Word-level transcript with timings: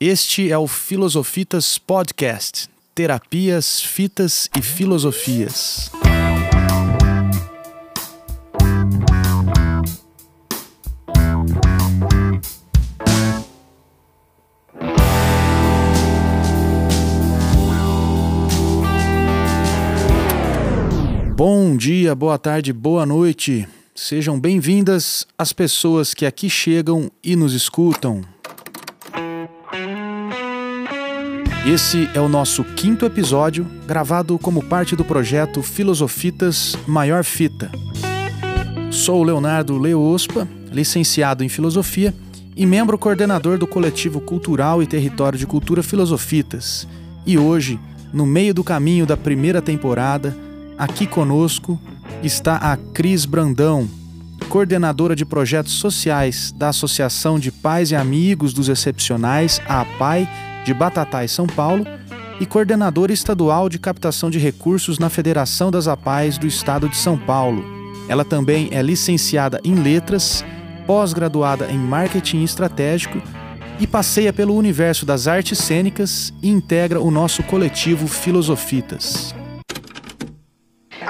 Este 0.00 0.48
é 0.48 0.56
o 0.56 0.68
Filosofitas 0.68 1.76
Podcast 1.76 2.68
Terapias, 2.94 3.80
Fitas 3.80 4.48
e 4.56 4.62
Filosofias. 4.62 5.90
Bom 21.34 21.76
dia, 21.76 22.14
boa 22.14 22.38
tarde, 22.38 22.72
boa 22.72 23.04
noite. 23.04 23.66
Sejam 23.96 24.38
bem-vindas 24.38 25.26
as 25.36 25.52
pessoas 25.52 26.14
que 26.14 26.24
aqui 26.24 26.48
chegam 26.48 27.10
e 27.20 27.34
nos 27.34 27.52
escutam. 27.52 28.37
Esse 31.70 32.08
é 32.14 32.20
o 32.20 32.30
nosso 32.30 32.64
quinto 32.64 33.04
episódio, 33.04 33.66
gravado 33.86 34.38
como 34.38 34.62
parte 34.62 34.96
do 34.96 35.04
projeto 35.04 35.62
Filosofitas 35.62 36.74
Maior 36.86 37.22
Fita. 37.22 37.70
Sou 38.90 39.22
Leonardo 39.22 39.76
Leospa, 39.76 40.48
licenciado 40.72 41.44
em 41.44 41.48
Filosofia 41.50 42.14
e 42.56 42.64
membro 42.64 42.96
coordenador 42.96 43.58
do 43.58 43.66
coletivo 43.66 44.18
cultural 44.18 44.82
e 44.82 44.86
território 44.86 45.38
de 45.38 45.46
cultura 45.46 45.82
Filosofitas. 45.82 46.88
E 47.26 47.36
hoje, 47.36 47.78
no 48.14 48.24
meio 48.24 48.54
do 48.54 48.64
caminho 48.64 49.04
da 49.04 49.14
primeira 49.14 49.60
temporada, 49.60 50.34
aqui 50.78 51.06
conosco 51.06 51.78
está 52.22 52.56
a 52.56 52.78
Cris 52.78 53.26
Brandão, 53.26 53.86
coordenadora 54.48 55.14
de 55.14 55.26
projetos 55.26 55.74
sociais 55.74 56.50
da 56.50 56.70
Associação 56.70 57.38
de 57.38 57.52
Pais 57.52 57.90
e 57.90 57.94
Amigos 57.94 58.54
dos 58.54 58.70
Excepcionais, 58.70 59.60
a 59.68 59.82
APAI, 59.82 60.26
de 60.68 60.74
Batatais, 60.74 61.32
São 61.32 61.46
Paulo, 61.46 61.86
e 62.38 62.44
coordenadora 62.44 63.10
estadual 63.10 63.70
de 63.70 63.78
captação 63.78 64.28
de 64.28 64.38
recursos 64.38 64.98
na 64.98 65.08
Federação 65.08 65.70
das 65.70 65.88
APAES 65.88 66.36
do 66.36 66.46
Estado 66.46 66.90
de 66.90 66.96
São 66.96 67.16
Paulo. 67.16 67.64
Ela 68.06 68.22
também 68.22 68.68
é 68.70 68.82
licenciada 68.82 69.58
em 69.64 69.74
Letras, 69.74 70.44
pós-graduada 70.86 71.70
em 71.70 71.78
Marketing 71.78 72.44
Estratégico 72.44 73.18
e 73.80 73.86
passeia 73.86 74.30
pelo 74.30 74.54
universo 74.54 75.06
das 75.06 75.26
artes 75.26 75.58
cênicas 75.58 76.34
e 76.42 76.50
integra 76.50 77.00
o 77.00 77.10
nosso 77.10 77.42
coletivo 77.44 78.06
Filosofitas. 78.06 79.34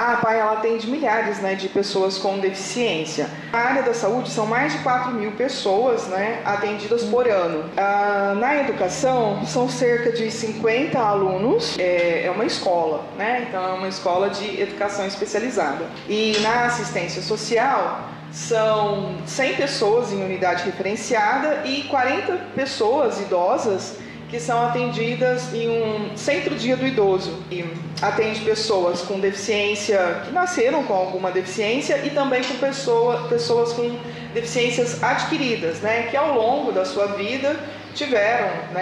A 0.09 0.13
APAI 0.13 0.39
ela 0.39 0.53
atende 0.53 0.89
milhares 0.89 1.37
né, 1.37 1.53
de 1.53 1.69
pessoas 1.69 2.17
com 2.17 2.39
deficiência. 2.39 3.29
Na 3.51 3.59
área 3.59 3.83
da 3.83 3.93
saúde 3.93 4.31
são 4.31 4.47
mais 4.47 4.73
de 4.73 4.79
4 4.79 5.11
mil 5.11 5.33
pessoas 5.33 6.07
né, 6.07 6.41
atendidas 6.43 7.03
por 7.03 7.29
ano. 7.29 7.69
Ah, 7.77 8.33
na 8.35 8.55
educação 8.61 9.45
são 9.45 9.69
cerca 9.69 10.11
de 10.11 10.31
50 10.31 10.97
alunos, 10.97 11.77
é, 11.77 12.25
é 12.25 12.31
uma 12.31 12.43
escola, 12.43 13.05
né? 13.19 13.45
então 13.47 13.63
é 13.63 13.73
uma 13.73 13.87
escola 13.87 14.31
de 14.31 14.59
educação 14.59 15.05
especializada. 15.05 15.85
E 16.07 16.35
na 16.41 16.65
assistência 16.65 17.21
social 17.21 18.09
são 18.31 19.15
100 19.27 19.57
pessoas 19.57 20.11
em 20.11 20.23
unidade 20.23 20.63
referenciada 20.63 21.61
e 21.65 21.83
40 21.83 22.33
pessoas 22.55 23.21
idosas 23.21 23.97
que 24.29 24.39
são 24.39 24.67
atendidas 24.67 25.53
em 25.53 25.67
um 25.69 26.15
centro-dia 26.15 26.77
do 26.77 26.85
idoso. 26.85 27.43
E 27.51 27.65
atende 28.01 28.41
pessoas 28.41 29.01
com 29.01 29.19
deficiência, 29.19 30.21
que 30.25 30.31
nasceram 30.31 30.83
com 30.83 30.93
alguma 30.93 31.31
deficiência, 31.31 32.05
e 32.05 32.11
também 32.11 32.43
com 32.43 32.55
pessoa, 32.55 33.27
pessoas 33.27 33.73
com 33.73 33.97
deficiências 34.33 35.03
adquiridas, 35.03 35.79
né, 35.79 36.03
que 36.03 36.15
ao 36.15 36.35
longo 36.35 36.71
da 36.71 36.85
sua 36.85 37.07
vida 37.07 37.59
tiveram 37.95 38.47
né, 38.71 38.81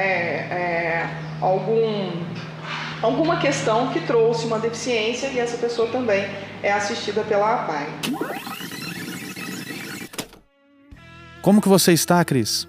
é, 0.52 1.10
algum, 1.42 2.12
alguma 3.02 3.38
questão 3.38 3.88
que 3.94 4.02
trouxe 4.02 4.46
uma 4.46 4.60
deficiência 4.60 5.28
e 5.28 5.40
essa 5.40 5.58
pessoa 5.58 5.88
também 5.90 6.28
é 6.62 6.72
assistida 6.72 7.24
pela 7.24 7.64
APAI. 7.64 7.88
Como 11.42 11.62
que 11.62 11.70
você 11.70 11.94
está, 11.94 12.26
Cris? 12.26 12.68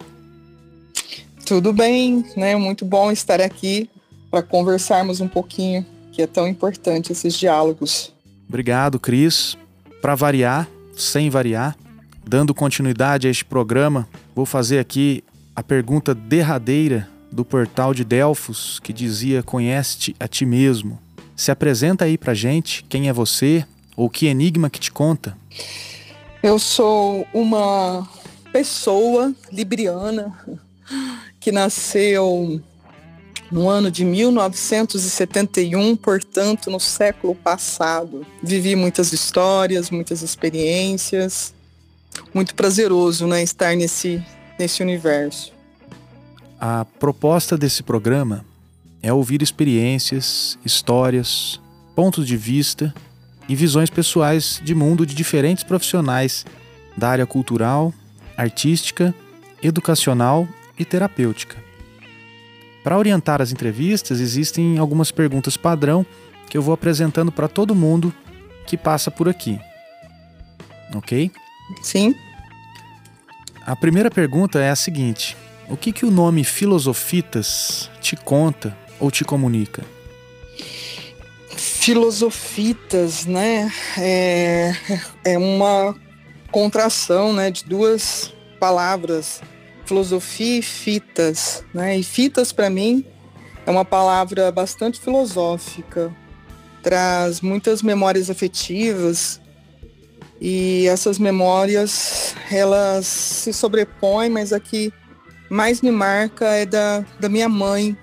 Tudo 1.48 1.72
bem, 1.72 2.26
né? 2.36 2.54
Muito 2.56 2.84
bom 2.84 3.10
estar 3.10 3.40
aqui 3.40 3.88
para 4.30 4.42
conversarmos 4.42 5.22
um 5.22 5.26
pouquinho, 5.26 5.84
que 6.12 6.20
é 6.20 6.26
tão 6.26 6.46
importante 6.46 7.10
esses 7.10 7.38
diálogos. 7.38 8.12
Obrigado, 8.46 9.00
Cris. 9.00 9.56
Para 10.02 10.14
variar, 10.14 10.68
sem 10.94 11.30
variar, 11.30 11.74
dando 12.22 12.52
continuidade 12.52 13.26
a 13.26 13.30
este 13.30 13.46
programa, 13.46 14.06
vou 14.34 14.44
fazer 14.44 14.78
aqui 14.78 15.24
a 15.56 15.62
pergunta 15.62 16.14
derradeira 16.14 17.08
do 17.32 17.46
portal 17.46 17.94
de 17.94 18.04
Delfos, 18.04 18.78
que 18.80 18.92
dizia: 18.92 19.42
Conhece-te 19.42 20.14
a 20.20 20.28
ti 20.28 20.44
mesmo. 20.44 20.98
Se 21.34 21.50
apresenta 21.50 22.04
aí 22.04 22.18
pra 22.18 22.34
gente 22.34 22.84
quem 22.90 23.08
é 23.08 23.12
você 23.12 23.64
ou 23.96 24.10
que 24.10 24.26
enigma 24.26 24.68
que 24.68 24.78
te 24.78 24.92
conta. 24.92 25.34
Eu 26.42 26.58
sou 26.58 27.26
uma 27.32 28.06
pessoa 28.52 29.34
libriana 29.50 30.36
que 31.40 31.52
nasceu 31.52 32.60
no 33.50 33.68
ano 33.68 33.90
de 33.90 34.04
1971, 34.04 35.96
portanto, 35.96 36.70
no 36.70 36.78
século 36.78 37.34
passado. 37.34 38.26
Vivi 38.42 38.76
muitas 38.76 39.12
histórias, 39.12 39.90
muitas 39.90 40.22
experiências. 40.22 41.54
Muito 42.34 42.54
prazeroso, 42.54 43.26
né, 43.26 43.42
estar 43.42 43.74
nesse, 43.76 44.22
nesse 44.58 44.82
universo. 44.82 45.52
A 46.60 46.84
proposta 46.98 47.56
desse 47.56 47.82
programa 47.82 48.44
é 49.02 49.12
ouvir 49.12 49.40
experiências, 49.42 50.58
histórias, 50.64 51.60
pontos 51.94 52.26
de 52.26 52.36
vista 52.36 52.92
e 53.48 53.54
visões 53.54 53.88
pessoais 53.88 54.60
de 54.62 54.74
mundo 54.74 55.06
de 55.06 55.14
diferentes 55.14 55.64
profissionais 55.64 56.44
da 56.96 57.08
área 57.08 57.26
cultural, 57.26 57.94
artística, 58.36 59.14
educacional 59.62 60.48
e 60.78 60.84
terapêutica. 60.84 61.56
Para 62.82 62.96
orientar 62.96 63.42
as 63.42 63.52
entrevistas, 63.52 64.20
existem 64.20 64.78
algumas 64.78 65.10
perguntas 65.10 65.56
padrão 65.56 66.06
que 66.48 66.56
eu 66.56 66.62
vou 66.62 66.72
apresentando 66.72 67.30
para 67.30 67.48
todo 67.48 67.74
mundo 67.74 68.14
que 68.66 68.76
passa 68.76 69.10
por 69.10 69.28
aqui. 69.28 69.60
Ok? 70.94 71.30
Sim. 71.82 72.14
A 73.66 73.76
primeira 73.76 74.10
pergunta 74.10 74.58
é 74.58 74.70
a 74.70 74.76
seguinte: 74.76 75.36
O 75.68 75.76
que, 75.76 75.92
que 75.92 76.06
o 76.06 76.10
nome 76.10 76.44
Filosofitas 76.44 77.90
te 78.00 78.16
conta 78.16 78.76
ou 78.98 79.10
te 79.10 79.24
comunica? 79.24 79.84
Filosofitas, 81.50 83.26
né? 83.26 83.70
É, 83.98 84.72
é 85.24 85.38
uma 85.38 85.94
contração 86.50 87.32
né, 87.32 87.50
de 87.50 87.64
duas 87.64 88.32
palavras 88.58 89.42
filosofia 89.88 90.58
e 90.58 90.62
fitas, 90.62 91.64
né? 91.72 91.98
E 91.98 92.02
fitas 92.02 92.52
para 92.52 92.68
mim 92.68 93.04
é 93.64 93.70
uma 93.70 93.84
palavra 93.84 94.52
bastante 94.52 95.00
filosófica, 95.00 96.14
traz 96.82 97.40
muitas 97.40 97.82
memórias 97.82 98.28
afetivas 98.28 99.40
e 100.40 100.86
essas 100.86 101.18
memórias 101.18 102.34
elas 102.50 103.06
se 103.06 103.52
sobrepõem, 103.52 104.28
mas 104.28 104.52
a 104.52 104.60
que 104.60 104.92
mais 105.48 105.80
me 105.80 105.90
marca 105.90 106.46
é 106.46 106.66
da, 106.66 107.00
da 107.18 107.28
minha 107.28 107.48
mãe. 107.48 107.96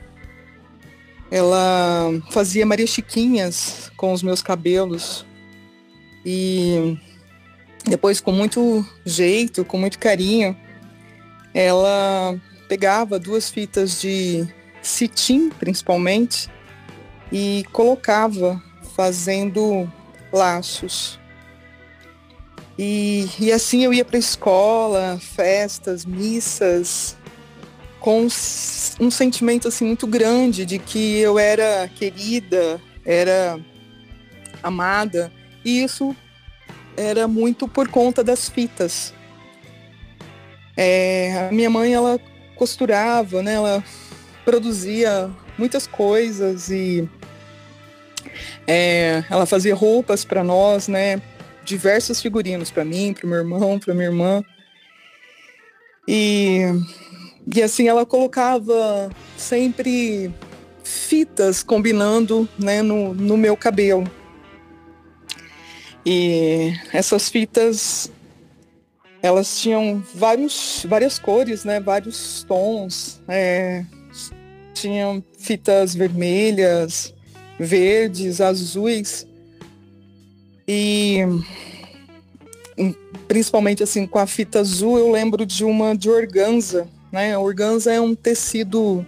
Ela 1.29 2.11
fazia 2.31 2.65
Maria 2.65 2.87
Chiquinhas 2.87 3.91
com 3.95 4.11
os 4.11 4.23
meus 4.23 4.41
cabelos 4.41 5.25
e 6.25 6.97
depois 7.85 8.19
com 8.19 8.31
muito 8.31 8.83
jeito, 9.05 9.63
com 9.63 9.77
muito 9.77 9.99
carinho, 9.99 10.57
ela 11.55 12.37
pegava 12.67 13.17
duas 13.17 13.49
fitas 13.49 14.01
de 14.01 14.45
cetim, 14.81 15.49
principalmente, 15.49 16.49
e 17.31 17.63
colocava 17.71 18.61
fazendo 18.93 19.89
laços. 20.33 21.17
E, 22.77 23.29
e 23.39 23.53
assim 23.53 23.85
eu 23.85 23.93
ia 23.93 24.03
para 24.03 24.17
a 24.17 24.19
escola, 24.19 25.17
festas, 25.21 26.05
missas, 26.05 27.15
com 28.01 28.27
um 28.99 29.09
sentimento 29.09 29.69
assim 29.69 29.85
muito 29.85 30.05
grande 30.05 30.65
de 30.65 30.77
que 30.77 31.19
eu 31.19 31.39
era 31.39 31.89
querida, 31.95 32.81
era 33.05 33.57
amada, 34.61 35.31
e 35.63 35.81
isso 35.83 36.13
era 36.97 37.29
muito 37.29 37.65
por 37.65 37.87
conta 37.87 38.21
das 38.21 38.49
fitas. 38.49 39.13
É, 40.77 41.47
a 41.49 41.51
minha 41.51 41.69
mãe, 41.69 41.93
ela 41.93 42.19
costurava, 42.55 43.41
né? 43.41 43.53
Ela 43.53 43.83
produzia 44.43 45.29
muitas 45.57 45.87
coisas 45.87 46.69
e 46.69 47.07
é, 48.67 49.23
ela 49.29 49.45
fazia 49.45 49.75
roupas 49.75 50.25
para 50.25 50.43
nós, 50.43 50.87
né? 50.87 51.21
Diversos 51.63 52.21
figurinos 52.21 52.71
para 52.71 52.85
mim, 52.85 53.13
para 53.13 53.27
meu 53.27 53.39
irmão, 53.39 53.79
para 53.79 53.93
minha 53.93 54.07
irmã. 54.07 54.43
E 56.07 56.61
e 57.53 57.61
assim 57.61 57.87
ela 57.87 58.05
colocava 58.05 59.11
sempre 59.37 60.33
fitas 60.83 61.61
combinando 61.61 62.49
né, 62.57 62.81
no, 62.81 63.13
no 63.13 63.37
meu 63.37 63.55
cabelo. 63.55 64.09
E 66.03 66.73
essas 66.91 67.29
fitas 67.29 68.11
elas 69.25 69.59
tinham 69.59 70.03
vários, 70.13 70.85
várias 70.87 71.17
cores, 71.17 71.63
né, 71.63 71.79
vários 71.79 72.43
tons. 72.47 73.19
É, 73.27 73.83
tinham 74.73 75.23
fitas 75.39 75.95
vermelhas, 75.95 77.11
verdes, 77.59 78.39
azuis. 78.39 79.25
E 80.67 81.21
principalmente 83.27 83.81
assim 83.81 84.05
com 84.05 84.19
a 84.19 84.27
fita 84.27 84.59
azul 84.59 84.99
eu 84.99 85.11
lembro 85.11 85.43
de 85.43 85.63
uma 85.63 85.95
de 85.95 86.09
organza, 86.09 86.87
né? 87.11 87.35
organza 87.37 87.91
é 87.91 87.99
um 87.99 88.13
tecido 88.13 89.05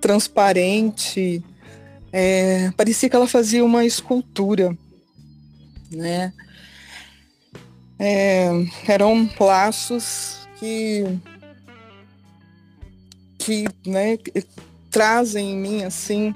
transparente, 0.00 1.42
é, 2.12 2.70
parecia 2.76 3.08
que 3.08 3.16
ela 3.16 3.26
fazia 3.26 3.64
uma 3.64 3.84
escultura, 3.84 4.76
né? 5.90 6.32
É, 8.02 8.48
eram 8.88 9.28
laços 9.38 10.48
que 10.58 11.04
que 13.38 13.66
né, 13.86 14.18
trazem 14.90 15.50
em 15.50 15.56
mim 15.56 15.84
assim 15.84 16.34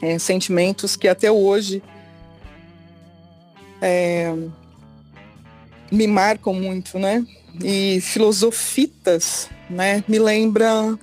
é, 0.00 0.16
sentimentos 0.16 0.94
que 0.94 1.08
até 1.08 1.28
hoje 1.30 1.82
é, 3.82 4.32
me 5.90 6.06
marcam 6.06 6.54
muito, 6.54 6.98
né? 7.00 7.26
E 7.62 8.00
filosofitas, 8.00 9.48
né? 9.68 10.04
Me 10.06 10.20
lembra 10.20 10.96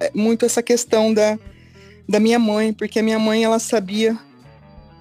é, 0.00 0.10
muito 0.12 0.44
essa 0.44 0.62
questão 0.62 1.14
da, 1.14 1.38
da 2.08 2.18
minha 2.18 2.38
mãe, 2.38 2.72
porque 2.72 2.98
a 2.98 3.02
minha 3.02 3.18
mãe 3.18 3.44
ela 3.44 3.60
sabia 3.60 4.18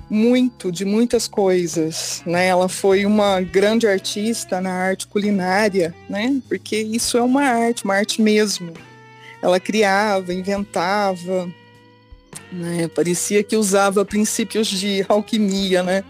muito 0.10 0.72
de 0.72 0.86
muitas 0.86 1.28
coisas, 1.28 2.22
né? 2.26 2.48
Ela 2.48 2.70
foi 2.70 3.06
uma 3.06 3.42
grande 3.42 3.88
artista 3.88 4.62
na 4.62 4.72
arte 4.72 5.08
culinária, 5.08 5.94
né? 6.10 6.42
Porque 6.48 6.78
isso 6.78 7.18
é 7.18 7.22
uma 7.22 7.44
arte, 7.44 7.84
uma 7.84 7.96
arte 7.96 8.22
mesmo. 8.22 8.74
Ela 9.42 9.60
criava, 9.60 10.34
inventava, 10.34 11.52
né? 12.52 12.88
Parecia 12.88 13.44
que 13.44 13.58
usava 13.58 14.06
princípios 14.06 14.68
de 14.68 15.06
alquimia, 15.10 15.84
né? 15.84 16.04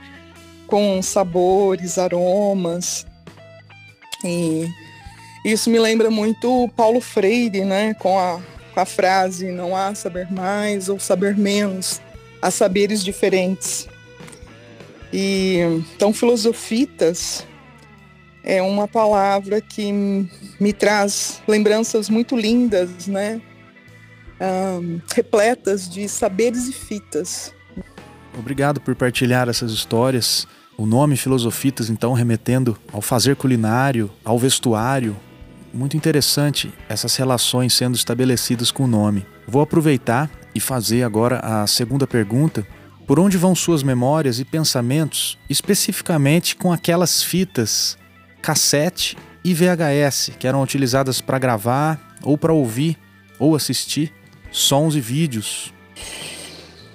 Com 0.67 1.01
sabores, 1.01 1.97
aromas. 1.97 3.05
E 4.23 4.67
isso 5.43 5.69
me 5.69 5.79
lembra 5.79 6.11
muito 6.11 6.69
Paulo 6.75 7.01
Freire, 7.01 7.65
né? 7.65 7.93
Com 7.95 8.19
a, 8.19 8.39
com 8.73 8.79
a 8.79 8.85
frase 8.85 9.51
não 9.51 9.75
há 9.75 9.95
saber 9.95 10.31
mais 10.31 10.87
ou 10.87 10.99
saber 10.99 11.35
menos, 11.35 11.99
há 12.41 12.51
saberes 12.51 13.03
diferentes. 13.03 13.87
E 15.11 15.59
então 15.95 16.13
filosofitas 16.13 17.45
é 18.43 18.61
uma 18.61 18.87
palavra 18.87 19.59
que 19.59 19.91
me 20.59 20.71
traz 20.73 21.41
lembranças 21.47 22.09
muito 22.09 22.35
lindas, 22.35 23.07
né? 23.07 23.41
Um, 24.39 25.01
repletas 25.13 25.89
de 25.89 26.07
saberes 26.07 26.67
e 26.67 26.73
fitas. 26.73 27.53
Obrigado 28.37 28.79
por 28.79 28.95
partilhar 28.95 29.49
essas 29.49 29.71
histórias. 29.71 30.47
O 30.77 30.85
nome 30.85 31.17
Filosofitas, 31.17 31.89
então, 31.89 32.13
remetendo 32.13 32.77
ao 32.93 33.01
fazer 33.01 33.35
culinário, 33.35 34.11
ao 34.23 34.37
vestuário. 34.37 35.17
Muito 35.73 35.97
interessante 35.97 36.71
essas 36.87 37.15
relações 37.15 37.73
sendo 37.73 37.95
estabelecidas 37.95 38.69
com 38.69 38.83
o 38.83 38.87
nome. 38.87 39.25
Vou 39.47 39.61
aproveitar 39.61 40.29
e 40.57 40.59
fazer 40.59 41.03
agora 41.03 41.39
a 41.39 41.67
segunda 41.67 42.07
pergunta. 42.07 42.67
Por 43.05 43.19
onde 43.19 43.37
vão 43.37 43.55
suas 43.55 43.83
memórias 43.83 44.39
e 44.39 44.43
pensamentos, 44.43 45.37
especificamente 45.47 46.55
com 46.55 46.73
aquelas 46.73 47.23
fitas 47.23 47.97
cassete 48.41 49.15
e 49.43 49.53
VHS 49.53 50.31
que 50.37 50.47
eram 50.47 50.61
utilizadas 50.61 51.21
para 51.21 51.39
gravar 51.39 52.17
ou 52.23 52.37
para 52.37 52.51
ouvir 52.51 52.97
ou 53.39 53.55
assistir 53.55 54.11
sons 54.51 54.95
e 54.95 54.99
vídeos? 54.99 55.71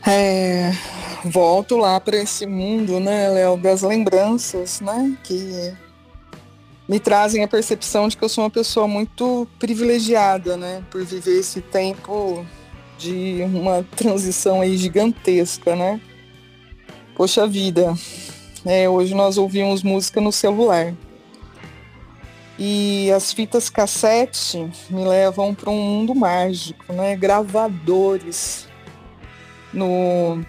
É, 0.04 0.72
volto 1.24 1.76
lá 1.76 2.00
para 2.00 2.16
esse 2.16 2.44
mundo, 2.44 2.98
né, 2.98 3.28
Léo, 3.28 3.56
das 3.56 3.82
lembranças, 3.82 4.80
né, 4.80 5.16
que 5.22 5.72
me 6.88 6.98
trazem 6.98 7.44
a 7.44 7.48
percepção 7.48 8.08
de 8.08 8.16
que 8.16 8.24
eu 8.24 8.28
sou 8.28 8.42
uma 8.42 8.50
pessoa 8.50 8.88
muito 8.88 9.46
privilegiada, 9.58 10.56
né, 10.56 10.82
por 10.90 11.04
viver 11.04 11.38
esse 11.38 11.60
tempo 11.60 12.44
de 12.98 13.42
uma 13.42 13.82
transição 13.96 14.60
aí 14.60 14.76
gigantesca, 14.76 15.74
né. 15.74 16.00
Poxa 17.14 17.46
vida, 17.46 17.94
é, 18.64 18.88
hoje 18.88 19.14
nós 19.14 19.38
ouvimos 19.38 19.82
música 19.82 20.20
no 20.20 20.32
celular. 20.32 20.94
E 22.58 23.10
as 23.10 23.32
fitas 23.32 23.68
cassete 23.68 24.70
me 24.88 25.04
levam 25.04 25.54
para 25.54 25.70
um 25.70 25.82
mundo 25.82 26.14
mágico, 26.14 26.92
né? 26.92 27.16
Gravadores. 27.16 28.68
No 29.72 30.44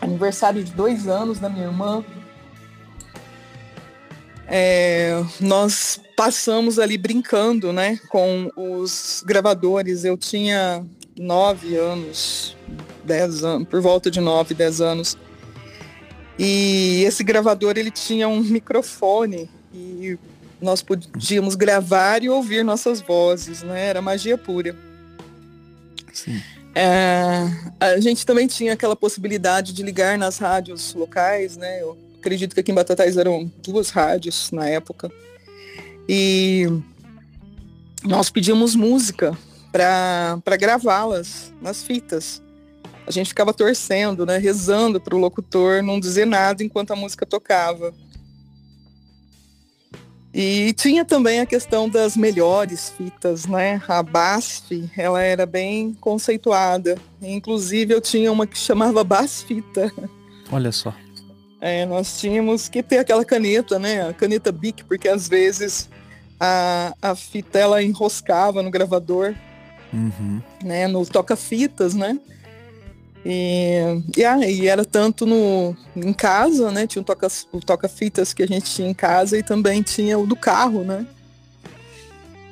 aniversário 0.00 0.62
de 0.62 0.72
dois 0.72 1.06
anos 1.06 1.38
da 1.38 1.48
minha 1.48 1.66
irmã, 1.66 2.04
é, 4.46 5.24
nós 5.40 6.00
passamos 6.16 6.78
ali 6.78 6.98
brincando, 6.98 7.72
né, 7.72 7.98
com 8.08 8.50
os 8.56 9.22
gravadores. 9.26 10.04
Eu 10.04 10.16
tinha 10.16 10.84
nove 11.16 11.76
anos, 11.76 12.56
dez 13.04 13.44
anos, 13.44 13.68
por 13.68 13.80
volta 13.80 14.10
de 14.10 14.20
nove, 14.20 14.54
dez 14.54 14.80
anos. 14.80 15.16
E 16.38 17.04
esse 17.06 17.22
gravador 17.22 17.76
ele 17.76 17.90
tinha 17.90 18.28
um 18.28 18.40
microfone 18.40 19.48
e 19.72 20.18
nós 20.60 20.82
podíamos 20.82 21.54
gravar 21.54 22.22
e 22.22 22.28
ouvir 22.28 22.64
nossas 22.64 23.00
vozes, 23.00 23.62
né? 23.62 23.86
Era 23.86 24.02
magia 24.02 24.36
pura. 24.36 24.74
Sim. 26.12 26.40
É, 26.74 27.46
a 27.78 28.00
gente 28.00 28.26
também 28.26 28.48
tinha 28.48 28.72
aquela 28.72 28.96
possibilidade 28.96 29.72
de 29.72 29.82
ligar 29.82 30.18
nas 30.18 30.38
rádios 30.38 30.92
locais, 30.94 31.56
né? 31.56 31.82
Eu 31.82 31.96
acredito 32.18 32.54
que 32.54 32.60
aqui 32.60 32.72
em 32.72 32.74
Batatais 32.74 33.16
eram 33.16 33.50
duas 33.62 33.90
rádios 33.90 34.50
na 34.50 34.68
época. 34.68 35.10
E 36.08 36.66
nós 38.02 38.28
pedíamos 38.28 38.74
música 38.74 39.36
para 39.74 40.56
gravá-las 40.56 41.52
nas 41.60 41.82
fitas. 41.82 42.40
A 43.04 43.10
gente 43.10 43.28
ficava 43.28 43.52
torcendo, 43.52 44.24
né, 44.24 44.38
rezando 44.38 45.00
para 45.00 45.16
o 45.16 45.18
locutor 45.18 45.82
não 45.82 45.98
dizer 45.98 46.26
nada 46.26 46.62
enquanto 46.62 46.92
a 46.92 46.96
música 46.96 47.26
tocava. 47.26 47.92
E 50.32 50.72
tinha 50.74 51.04
também 51.04 51.40
a 51.40 51.46
questão 51.46 51.88
das 51.88 52.16
melhores 52.16 52.90
fitas, 52.90 53.46
né? 53.46 53.80
A 53.86 54.02
BASF, 54.02 54.90
ela 54.96 55.22
era 55.22 55.46
bem 55.46 55.94
conceituada. 56.00 56.96
Inclusive 57.22 57.94
eu 57.94 58.00
tinha 58.00 58.32
uma 58.32 58.46
que 58.46 58.58
chamava 58.58 59.04
Basfita. 59.04 59.92
Olha 60.50 60.72
só. 60.72 60.92
É, 61.60 61.86
nós 61.86 62.20
tínhamos 62.20 62.68
que 62.68 62.82
ter 62.82 62.98
aquela 62.98 63.24
caneta, 63.24 63.78
né? 63.78 64.08
A 64.08 64.12
caneta 64.12 64.50
Bic, 64.50 64.84
porque 64.84 65.08
às 65.08 65.28
vezes 65.28 65.88
a, 66.38 66.94
a 67.00 67.14
fita 67.14 67.58
ela 67.58 67.82
enroscava 67.82 68.60
no 68.60 68.72
gravador, 68.72 69.34
uhum. 69.94 70.42
né? 70.62 70.86
No 70.88 71.06
toca-fitas, 71.06 71.94
né? 71.94 72.18
E, 73.24 74.02
e, 74.16 74.24
ah, 74.24 74.38
e, 74.46 74.68
era 74.68 74.84
tanto 74.84 75.24
no, 75.24 75.74
em 75.96 76.12
casa, 76.12 76.70
né? 76.70 76.86
Tinha 76.86 77.00
o 77.00 77.04
toca-fitas 77.04 77.48
o 77.52 77.60
toca 77.60 77.88
que 77.88 78.42
a 78.42 78.46
gente 78.46 78.70
tinha 78.70 78.88
em 78.88 78.94
casa 78.94 79.38
e 79.38 79.42
também 79.42 79.82
tinha 79.82 80.18
o 80.18 80.26
do 80.26 80.36
carro, 80.36 80.84
né? 80.84 81.06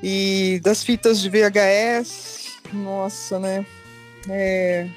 E 0.03 0.61
das 0.65 0.83
fitas 0.83 1.21
de 1.21 1.29
VHS, 1.29 2.59
nossa, 2.73 3.39
né? 3.39 3.67
É, 4.29 4.89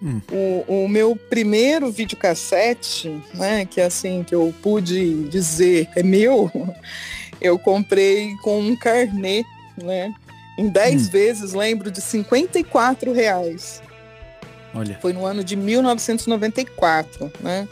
hum. 0.00 0.20
o, 0.30 0.84
o, 0.84 0.88
meu 0.88 1.16
primeiro 1.16 1.90
videocassete, 1.90 3.20
né? 3.34 3.66
Que 3.66 3.80
é 3.80 3.86
assim, 3.86 4.22
que 4.22 4.34
eu 4.34 4.54
pude 4.62 5.24
dizer 5.24 5.88
é 5.96 6.04
meu, 6.04 6.50
eu 7.40 7.58
comprei 7.58 8.36
com 8.42 8.60
um 8.60 8.76
carnê, 8.76 9.44
né? 9.76 10.14
Em 10.58 10.68
10 10.68 11.06
hum. 11.06 11.10
vezes, 11.10 11.52
lembro, 11.52 11.88
de 11.88 12.00
54 12.00 13.12
reais. 13.12 13.80
Olha. 14.74 14.98
Foi 15.00 15.12
no 15.12 15.24
ano 15.24 15.44
de 15.44 15.54
1994, 15.54 17.32
né? 17.40 17.68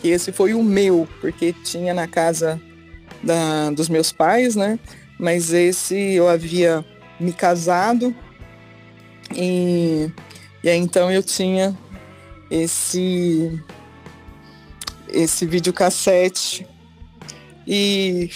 Que 0.00 0.08
esse 0.08 0.32
foi 0.32 0.54
o 0.54 0.62
meu, 0.62 1.06
porque 1.20 1.52
tinha 1.52 1.92
na 1.92 2.08
casa 2.08 2.58
da, 3.22 3.70
dos 3.70 3.90
meus 3.90 4.10
pais, 4.10 4.56
né? 4.56 4.78
Mas 5.18 5.52
esse 5.52 5.94
eu 5.94 6.26
havia 6.26 6.84
me 7.20 7.32
casado 7.32 8.14
e, 9.34 10.10
e 10.62 10.68
aí 10.68 10.78
então 10.78 11.10
eu 11.10 11.22
tinha 11.22 11.76
esse 12.50 13.60
esse 15.08 15.46
videocassete 15.46 16.66
e 17.66 18.28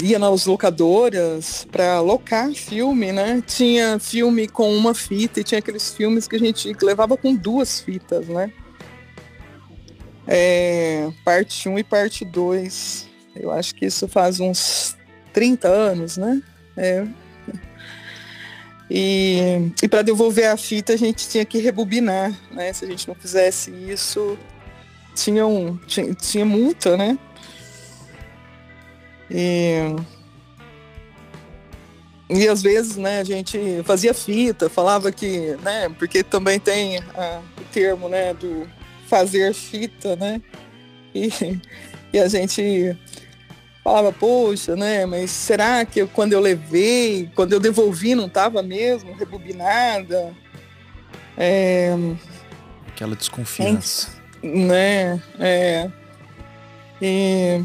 ia 0.00 0.18
nas 0.18 0.46
locadoras 0.46 1.66
para 1.70 2.00
locar 2.00 2.50
filme, 2.52 3.12
né? 3.12 3.42
Tinha 3.46 3.98
filme 3.98 4.48
com 4.48 4.74
uma 4.74 4.94
fita 4.94 5.40
e 5.40 5.44
tinha 5.44 5.58
aqueles 5.58 5.92
filmes 5.92 6.26
que 6.26 6.36
a 6.36 6.38
gente 6.38 6.72
levava 6.82 7.16
com 7.16 7.34
duas 7.34 7.80
fitas, 7.80 8.26
né? 8.28 8.50
É, 10.26 11.10
parte 11.24 11.68
1 11.68 11.78
e 11.78 11.84
parte 11.84 12.24
2. 12.24 13.08
Eu 13.36 13.50
acho 13.50 13.74
que 13.74 13.86
isso 13.86 14.08
faz 14.08 14.40
uns 14.40 14.96
30 15.32 15.68
anos, 15.68 16.16
né? 16.16 16.42
É. 16.76 17.06
E, 18.90 19.72
e 19.82 19.88
para 19.88 20.02
devolver 20.02 20.46
a 20.46 20.56
fita 20.56 20.92
a 20.92 20.96
gente 20.96 21.28
tinha 21.28 21.44
que 21.44 21.58
rebobinar, 21.58 22.32
né? 22.50 22.72
Se 22.72 22.84
a 22.84 22.88
gente 22.88 23.08
não 23.08 23.14
fizesse 23.14 23.70
isso, 23.70 24.38
tinha, 25.14 25.46
um, 25.46 25.76
tinha, 25.86 26.14
tinha 26.14 26.44
multa, 26.44 26.96
né? 26.96 27.18
E, 29.32 29.96
e 32.28 32.46
às 32.46 32.62
vezes, 32.62 32.96
né, 32.96 33.20
a 33.20 33.24
gente 33.24 33.58
fazia 33.84 34.12
fita, 34.12 34.68
falava 34.68 35.10
que, 35.10 35.56
né, 35.62 35.88
porque 35.98 36.22
também 36.22 36.60
tem 36.60 36.98
a, 36.98 37.40
o 37.58 37.64
termo, 37.72 38.08
né, 38.10 38.34
do 38.34 38.68
fazer 39.08 39.54
fita, 39.54 40.14
né? 40.16 40.40
E, 41.14 41.30
e 42.12 42.18
a 42.18 42.28
gente 42.28 42.96
falava, 43.82 44.12
poxa, 44.12 44.76
né, 44.76 45.06
mas 45.06 45.30
será 45.30 45.84
que 45.86 46.00
eu, 46.00 46.08
quando 46.08 46.34
eu 46.34 46.40
levei, 46.40 47.30
quando 47.34 47.54
eu 47.54 47.60
devolvi, 47.60 48.14
não 48.14 48.26
estava 48.26 48.62
mesmo 48.62 49.14
rebobinada? 49.14 50.34
É, 51.36 51.96
Aquela 52.88 53.16
desconfiança. 53.16 54.10
É, 54.42 54.46
né, 54.46 55.22
é. 55.38 55.90
E, 57.00 57.64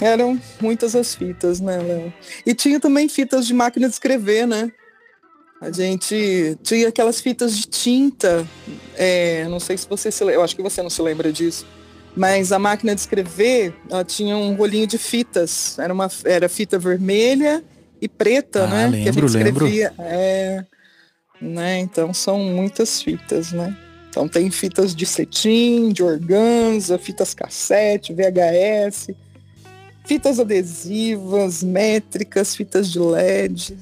eram 0.00 0.40
muitas 0.60 0.94
as 0.94 1.14
fitas, 1.14 1.60
né, 1.60 1.78
Léo? 1.78 2.12
E 2.44 2.54
tinha 2.54 2.80
também 2.80 3.08
fitas 3.08 3.46
de 3.46 3.54
máquina 3.54 3.88
de 3.88 3.94
escrever, 3.94 4.46
né? 4.46 4.70
A 5.60 5.70
gente 5.70 6.58
tinha 6.62 6.88
aquelas 6.88 7.20
fitas 7.20 7.56
de 7.56 7.66
tinta, 7.68 8.44
é, 8.96 9.46
não 9.48 9.60
sei 9.60 9.76
se 9.76 9.86
você 9.88 10.10
se 10.10 10.24
lembra, 10.24 10.40
eu 10.40 10.42
acho 10.42 10.56
que 10.56 10.62
você 10.62 10.82
não 10.82 10.90
se 10.90 11.00
lembra 11.00 11.32
disso, 11.32 11.64
mas 12.16 12.50
a 12.50 12.58
máquina 12.58 12.94
de 12.94 13.00
escrever, 13.00 13.72
ela 13.88 14.04
tinha 14.04 14.36
um 14.36 14.54
rolinho 14.54 14.88
de 14.88 14.98
fitas, 14.98 15.78
era 15.78 15.92
uma 15.92 16.10
era 16.24 16.48
fita 16.48 16.78
vermelha 16.78 17.62
e 18.00 18.08
preta, 18.08 18.64
ah, 18.64 18.66
né? 18.66 18.86
Lembro, 18.88 19.02
que 19.02 19.08
a 19.08 19.12
gente 19.12 19.24
escrevia. 19.24 19.94
Lembro. 19.96 20.04
É, 20.10 20.66
né? 21.40 21.78
Então 21.78 22.12
são 22.12 22.38
muitas 22.38 23.00
fitas, 23.00 23.52
né? 23.52 23.76
Então 24.08 24.28
tem 24.28 24.50
fitas 24.50 24.94
de 24.94 25.06
cetim, 25.06 25.90
de 25.90 26.02
organza, 26.02 26.98
fitas 26.98 27.32
cassete, 27.32 28.12
VHS, 28.12 29.10
fitas 30.04 30.38
adesivas, 30.38 31.62
métricas, 31.62 32.54
fitas 32.54 32.90
de 32.90 32.98
LED. 32.98 33.76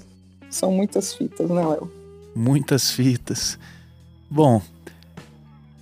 São 0.48 0.72
muitas 0.72 1.14
fitas, 1.14 1.48
né, 1.48 1.64
Léo? 1.64 1.90
Muitas 2.34 2.90
fitas. 2.90 3.58
Bom, 4.28 4.62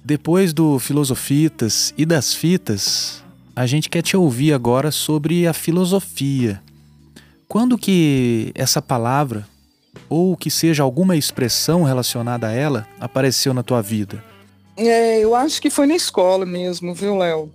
depois 0.05 0.53
do 0.53 0.79
Filosofitas 0.79 1.93
e 1.97 2.07
das 2.07 2.35
fitas, 2.35 3.23
a 3.55 3.67
gente 3.67 3.91
quer 3.91 4.03
te 4.03 4.17
ouvir 4.17 4.53
agora 4.53 4.91
sobre 4.91 5.47
a 5.47 5.53
filosofia. 5.53 6.63
Quando 7.47 7.79
que 7.79 8.53
essa 8.55 8.81
palavra, 8.81 9.47
ou 10.09 10.37
que 10.37 10.51
seja 10.51 10.83
alguma 10.83 11.17
expressão 11.17 11.83
relacionada 11.83 12.49
a 12.49 12.53
ela, 12.53 12.87
apareceu 13.01 13.53
na 13.53 13.63
tua 13.63 13.83
vida? 13.83 14.23
É, 14.77 15.19
eu 15.19 15.35
acho 15.35 15.61
que 15.61 15.71
foi 15.71 15.87
na 15.87 15.97
escola 15.97 16.47
mesmo, 16.47 16.95
viu, 16.95 17.17
Léo? 17.17 17.51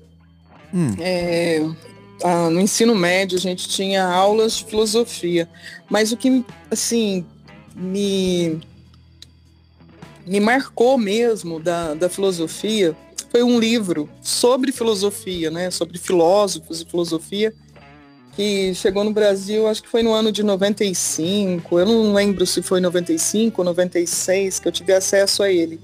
Hum. 0.74 0.96
É, 1.00 1.64
ah, 2.24 2.50
no 2.50 2.62
ensino 2.62 2.96
médio 2.96 3.38
a 3.38 3.42
gente 3.42 3.68
tinha 3.68 4.04
aulas 4.06 4.58
de 4.58 4.66
filosofia, 4.66 5.50
mas 5.90 6.12
o 6.12 6.18
que 6.18 6.44
assim 6.72 7.26
me 7.76 8.60
me 10.26 10.40
marcou 10.40 10.98
mesmo 10.98 11.60
da, 11.60 11.94
da 11.94 12.08
filosofia 12.08 12.96
foi 13.30 13.44
um 13.44 13.60
livro 13.60 14.10
sobre 14.22 14.72
filosofia, 14.72 15.52
né, 15.52 15.70
sobre 15.70 15.98
filósofos 15.98 16.82
e 16.82 16.86
filosofia, 16.86 17.54
que 18.36 18.74
chegou 18.74 19.04
no 19.04 19.12
Brasil, 19.12 19.68
acho 19.68 19.84
que 19.84 19.90
foi 19.90 20.02
no 20.02 20.14
ano 20.14 20.32
de 20.32 20.44
95, 20.44 21.78
eu 21.78 21.86
não 21.86 22.14
lembro 22.14 22.46
se 22.46 22.62
foi 22.62 22.80
95 22.80 23.62
ou 23.62 23.66
96 23.66 24.60
que 24.60 24.68
eu 24.68 24.72
tive 24.72 24.94
acesso 24.94 25.44
a 25.44 25.52
ele. 25.52 25.80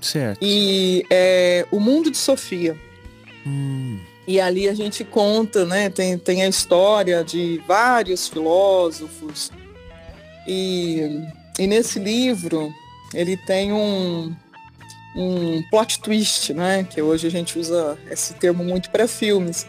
Certo. 0.00 0.38
E 0.42 1.04
é 1.10 1.66
O 1.70 1.80
Mundo 1.80 2.10
de 2.10 2.16
Sofia. 2.16 2.76
Hum. 3.46 3.98
E 4.26 4.40
ali 4.40 4.68
a 4.68 4.74
gente 4.74 5.04
conta, 5.04 5.64
né? 5.64 5.90
Tem, 5.90 6.16
tem 6.16 6.42
a 6.42 6.48
história 6.48 7.24
de 7.24 7.60
vários 7.66 8.28
filósofos. 8.28 9.50
E, 10.46 11.26
e 11.58 11.66
nesse 11.66 11.98
livro 11.98 12.72
ele 13.12 13.36
tem 13.36 13.72
um, 13.72 14.34
um 15.16 15.62
plot 15.70 16.00
twist, 16.00 16.52
né? 16.54 16.84
Que 16.88 17.02
hoje 17.02 17.26
a 17.26 17.30
gente 17.30 17.58
usa 17.58 17.98
esse 18.10 18.34
termo 18.34 18.64
muito 18.64 18.90
para 18.90 19.08
filmes, 19.08 19.66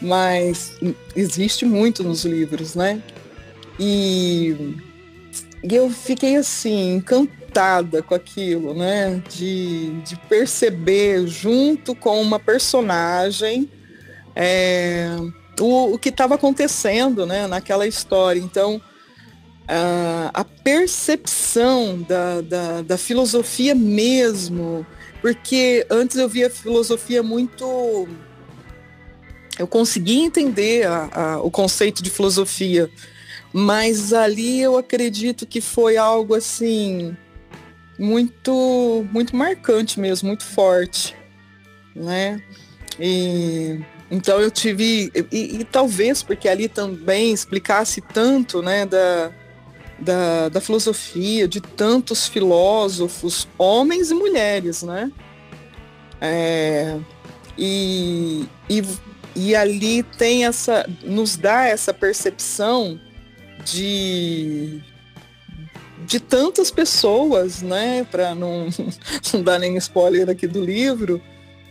mas 0.00 0.72
existe 1.14 1.64
muito 1.66 2.02
nos 2.02 2.24
livros, 2.24 2.74
né? 2.74 3.02
E, 3.78 4.76
e 5.62 5.74
eu 5.74 5.90
fiquei 5.90 6.36
assim, 6.36 6.94
encantada 6.94 8.02
com 8.02 8.14
aquilo, 8.14 8.72
né? 8.72 9.22
De, 9.28 10.00
de 10.00 10.16
perceber 10.28 11.26
junto 11.26 11.94
com 11.94 12.20
uma 12.20 12.38
personagem 12.38 13.70
é, 14.42 15.06
o, 15.60 15.92
o 15.92 15.98
que 15.98 16.08
estava 16.08 16.34
acontecendo 16.34 17.26
né, 17.26 17.46
naquela 17.46 17.86
história. 17.86 18.40
Então, 18.40 18.80
a, 19.68 20.30
a 20.32 20.44
percepção 20.44 22.00
da, 22.00 22.40
da, 22.40 22.82
da, 22.82 22.96
filosofia 22.96 23.74
mesmo, 23.74 24.86
porque 25.20 25.86
antes 25.90 26.16
eu 26.16 26.26
via 26.26 26.48
filosofia 26.48 27.22
muito. 27.22 28.08
Eu 29.58 29.66
conseguia 29.66 30.24
entender 30.24 30.86
a, 30.86 31.10
a, 31.12 31.42
o 31.42 31.50
conceito 31.50 32.02
de 32.02 32.08
filosofia, 32.08 32.90
mas 33.52 34.14
ali 34.14 34.58
eu 34.58 34.78
acredito 34.78 35.46
que 35.46 35.60
foi 35.60 35.98
algo 35.98 36.34
assim 36.34 37.14
muito 37.98 39.06
muito 39.12 39.36
marcante 39.36 40.00
mesmo, 40.00 40.28
muito 40.28 40.44
forte, 40.44 41.14
né? 41.94 42.42
E 42.98 43.80
então 44.10 44.40
eu 44.40 44.50
tive, 44.50 45.12
e, 45.30 45.60
e, 45.60 45.64
talvez 45.64 46.22
porque 46.22 46.48
ali 46.48 46.68
também 46.68 47.32
explicasse 47.32 48.00
tanto 48.00 48.60
né, 48.60 48.84
da, 48.84 49.30
da, 49.98 50.48
da, 50.48 50.60
filosofia, 50.60 51.46
de 51.46 51.60
tantos 51.60 52.26
filósofos, 52.26 53.46
homens 53.56 54.10
e 54.10 54.14
mulheres, 54.14 54.82
né? 54.82 55.12
É, 56.20 56.98
e, 57.56 58.46
e, 58.68 58.82
e 59.36 59.54
ali 59.54 60.02
tem 60.02 60.44
essa, 60.44 60.84
nos 61.04 61.36
dá 61.36 61.66
essa 61.66 61.94
percepção 61.94 63.00
de, 63.64 64.82
de 66.04 66.18
tantas 66.18 66.72
pessoas, 66.72 67.62
né? 67.62 68.04
Para 68.10 68.34
não, 68.34 68.68
não 69.32 69.42
dar 69.42 69.60
nem 69.60 69.76
spoiler 69.76 70.28
aqui 70.28 70.48
do 70.48 70.64
livro, 70.64 71.22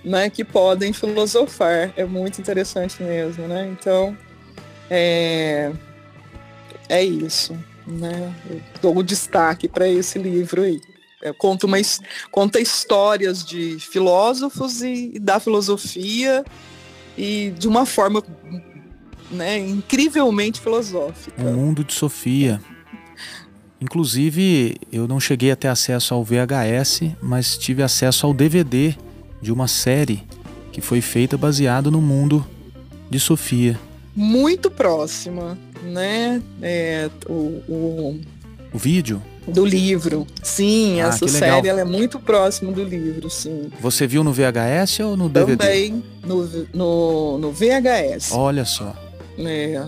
né, 0.04 0.30
que 0.30 0.44
podem 0.44 0.94
filosofar. 0.94 1.94
É 1.96 2.06
muito 2.06 2.40
interessante 2.40 3.02
mesmo, 3.02 3.48
né? 3.48 3.70
Então, 3.72 4.18
é, 4.90 5.72
é 6.88 7.04
isso, 7.04 7.58
né? 7.86 8.34
Eu 8.50 8.62
dou 8.82 8.98
o 8.98 9.04
destaque 9.04 9.68
para 9.68 9.88
esse 9.88 10.18
livro 10.18 10.64
aí. 10.64 10.80
Conta, 11.38 11.66
uma, 11.66 11.78
conta 12.32 12.62
histórias 12.62 13.44
de 13.44 13.78
filósofos 13.80 14.82
e, 14.82 15.12
e, 15.16 15.20
da 15.20 15.38
filosofia 15.38 16.46
e 17.18 17.54
de 17.60 17.68
uma 17.68 17.86
forma 17.86 18.24
né, 19.30 19.60
incrivelmente 19.60 20.62
filosófica. 20.62 21.42
O 21.42 21.54
mundo 21.54 21.84
de 21.84 21.94
Sofia. 21.94 22.62
Inclusive, 23.82 24.78
eu 24.92 25.10
não 25.10 25.20
cheguei 25.20 25.52
a 25.52 25.58
ter 25.58 25.68
acesso 25.68 26.14
ao 26.14 26.24
VHS, 26.24 27.02
mas 27.22 27.58
tive 27.58 27.84
acesso 27.84 28.26
ao 28.26 28.34
DVD 28.34 28.96
de 29.42 29.52
uma 29.52 29.68
série 29.68 30.24
que 30.72 30.82
foi 30.82 31.02
feita 31.02 31.38
baseado 31.38 31.90
no 31.90 32.02
mundo 32.02 32.46
de 33.10 33.20
Sofia. 33.20 33.80
Muito 34.16 34.70
próxima, 34.70 35.58
né? 35.84 36.42
É, 36.62 37.10
o, 37.28 37.34
o, 37.68 38.22
o 38.74 38.78
vídeo? 38.78 39.22
Do 39.48 39.66
livro. 39.66 40.28
Sim, 40.44 41.02
ah, 41.02 41.08
essa 41.08 41.28
série 41.28 41.70
é 41.70 41.84
muito 41.84 42.20
próxima 42.20 42.72
do 42.72 42.84
livro, 42.84 43.30
sim. 43.30 43.72
Você 43.80 44.06
viu 44.06 44.24
no 44.24 44.32
VHS 44.32 45.00
ou 45.00 45.18
no 45.18 45.28
DVD? 45.28 45.58
Também 45.58 46.04
no, 46.24 46.48
no, 46.74 47.38
no 47.40 47.52
VHS. 47.52 48.32
Olha 48.32 48.66
só. 48.66 48.96
É. 49.40 49.88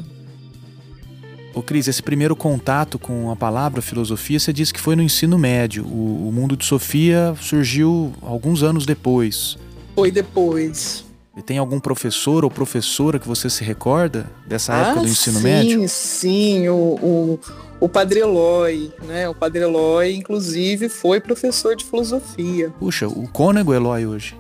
Ô 1.54 1.62
Cris, 1.62 1.88
esse 1.88 2.02
primeiro 2.02 2.36
contato 2.36 2.98
com 2.98 3.30
a 3.30 3.36
palavra 3.36 3.82
filosofia, 3.82 4.40
você 4.40 4.54
disse 4.54 4.74
que 4.74 4.80
foi 4.80 4.96
no 4.96 5.02
ensino 5.02 5.38
médio. 5.38 5.86
O, 5.86 6.30
o 6.30 6.32
mundo 6.32 6.56
de 6.56 6.66
Sofia 6.66 7.36
surgiu 7.42 8.14
alguns 8.22 8.64
anos 8.64 8.86
depois. 8.86 9.58
Foi 9.94 10.10
depois. 10.10 11.04
E 11.36 11.42
tem 11.42 11.58
algum 11.58 11.80
professor 11.80 12.44
ou 12.44 12.52
professora 12.52 13.20
que 13.20 13.28
você 13.28 13.50
se 13.50 13.64
recorda 13.64 14.30
dessa 14.46 14.74
ah, 14.74 14.78
época 14.80 15.02
do 15.02 15.08
ensino 15.08 15.38
sim, 15.38 15.44
médio? 15.44 15.80
Sim, 15.82 15.88
sim, 15.88 16.68
o, 16.70 16.76
o, 16.76 17.40
o 17.80 17.90
Padre 17.90 18.20
Eloy, 18.20 18.92
né? 19.04 19.28
O 19.30 19.36
Padre 19.36 19.62
Eloy, 19.62 20.14
inclusive, 20.16 20.90
foi 20.90 21.22
professor 21.22 21.76
de 21.76 21.86
filosofia. 21.86 22.70
Puxa, 22.80 23.08
o 23.08 23.28
cônego 23.30 23.74
Eloy 23.74 24.06
hoje. 24.06 24.36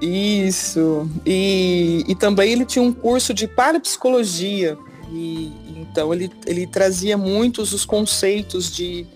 Isso. 0.00 1.08
E, 1.26 2.04
e 2.08 2.14
também 2.14 2.52
ele 2.52 2.64
tinha 2.64 2.82
um 2.82 2.92
curso 2.92 3.34
de 3.34 3.46
parapsicologia. 3.46 4.78
E, 5.12 5.52
então 5.80 6.12
ele, 6.12 6.30
ele 6.46 6.66
trazia 6.66 7.16
muitos 7.16 7.72
os 7.72 7.84
conceitos 7.84 8.70
de, 8.70 9.06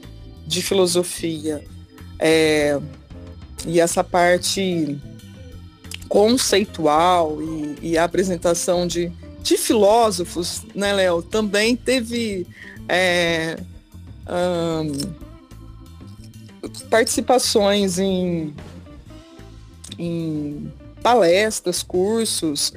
de 0.46 0.62
filosofia. 0.62 1.64
É, 2.18 2.80
e 3.66 3.80
essa 3.80 4.04
parte 4.04 4.98
conceitual 6.08 7.38
e, 7.42 7.90
e 7.90 7.98
a 7.98 8.04
apresentação 8.04 8.86
de, 8.86 9.10
de 9.42 9.56
filósofos, 9.56 10.62
né, 10.74 10.92
Léo, 10.92 11.22
também 11.22 11.74
teve 11.76 12.46
é, 12.88 13.56
um, 14.28 14.92
participações 16.88 17.98
em, 17.98 18.54
em 19.98 20.72
palestras, 21.02 21.82
cursos, 21.82 22.72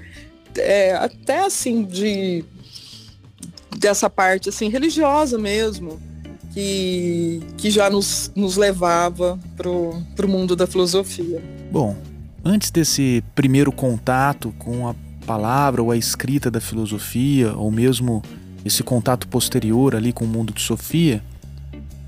é, 0.56 0.94
até 0.96 1.46
assim 1.46 1.84
de 1.84 2.44
dessa 3.78 4.10
parte 4.10 4.50
assim 4.50 4.70
religiosa 4.70 5.38
mesmo, 5.38 6.00
que, 6.54 7.42
que 7.58 7.70
já 7.70 7.90
nos, 7.90 8.32
nos 8.36 8.58
levava 8.58 9.40
para 9.56 9.70
o 9.70 10.28
mundo 10.28 10.56
da 10.56 10.66
filosofia. 10.66 11.42
Bom, 11.72 11.96
Antes 12.50 12.72
desse 12.72 13.22
primeiro 13.36 13.74
contato 13.74 14.54
com 14.58 14.88
a 14.88 14.96
palavra 15.26 15.84
ou 15.84 15.92
a 15.92 15.98
escrita 15.98 16.50
da 16.50 16.62
filosofia, 16.62 17.52
ou 17.54 17.70
mesmo 17.70 18.24
esse 18.64 18.82
contato 18.84 19.28
posterior 19.28 19.94
ali 19.94 20.14
com 20.14 20.24
o 20.24 20.28
mundo 20.30 20.54
de 20.54 20.62
Sofia, 20.62 21.22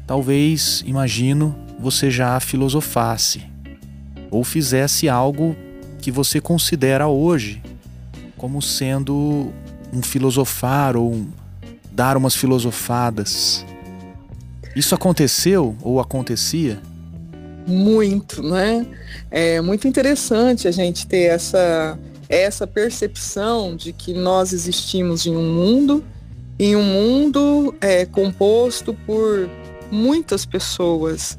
talvez, 0.07 0.81
imagino, 0.88 1.53
você 1.77 2.09
já 2.09 2.39
filosofasse 2.39 3.43
ou 4.31 4.45
fizesse 4.45 5.09
algo 5.09 5.57
que 6.01 6.09
você 6.09 6.39
considera 6.39 7.05
hoje 7.05 7.61
como 8.38 8.61
sendo 8.61 9.51
um 9.91 10.01
filosofar 10.01 10.95
ou 10.95 11.11
um 11.13 11.27
dar 12.00 12.15
umas 12.15 12.34
filosofadas. 12.34 13.65
Isso 14.74 14.96
aconteceu 14.96 15.75
ou 15.82 16.00
acontecia? 16.00 16.82
muito, 17.68 18.41
né? 18.41 18.88
É 19.29 19.62
muito 19.62 19.88
interessante 19.88 20.68
a 20.68 20.72
gente 20.72 21.06
ter 21.06 21.25
essa, 21.25 22.00
essa 22.27 22.65
percepção 22.65 23.75
de 23.75 23.94
que 23.94 24.12
nós 24.13 24.53
existimos 24.53 25.27
em 25.27 25.36
um 25.36 25.53
mundo, 25.53 26.03
em 26.58 26.75
um 26.75 26.84
mundo 26.84 27.75
é, 27.79 28.06
composto 28.06 28.94
por 29.06 29.48
muitas 29.91 30.46
pessoas. 30.46 31.38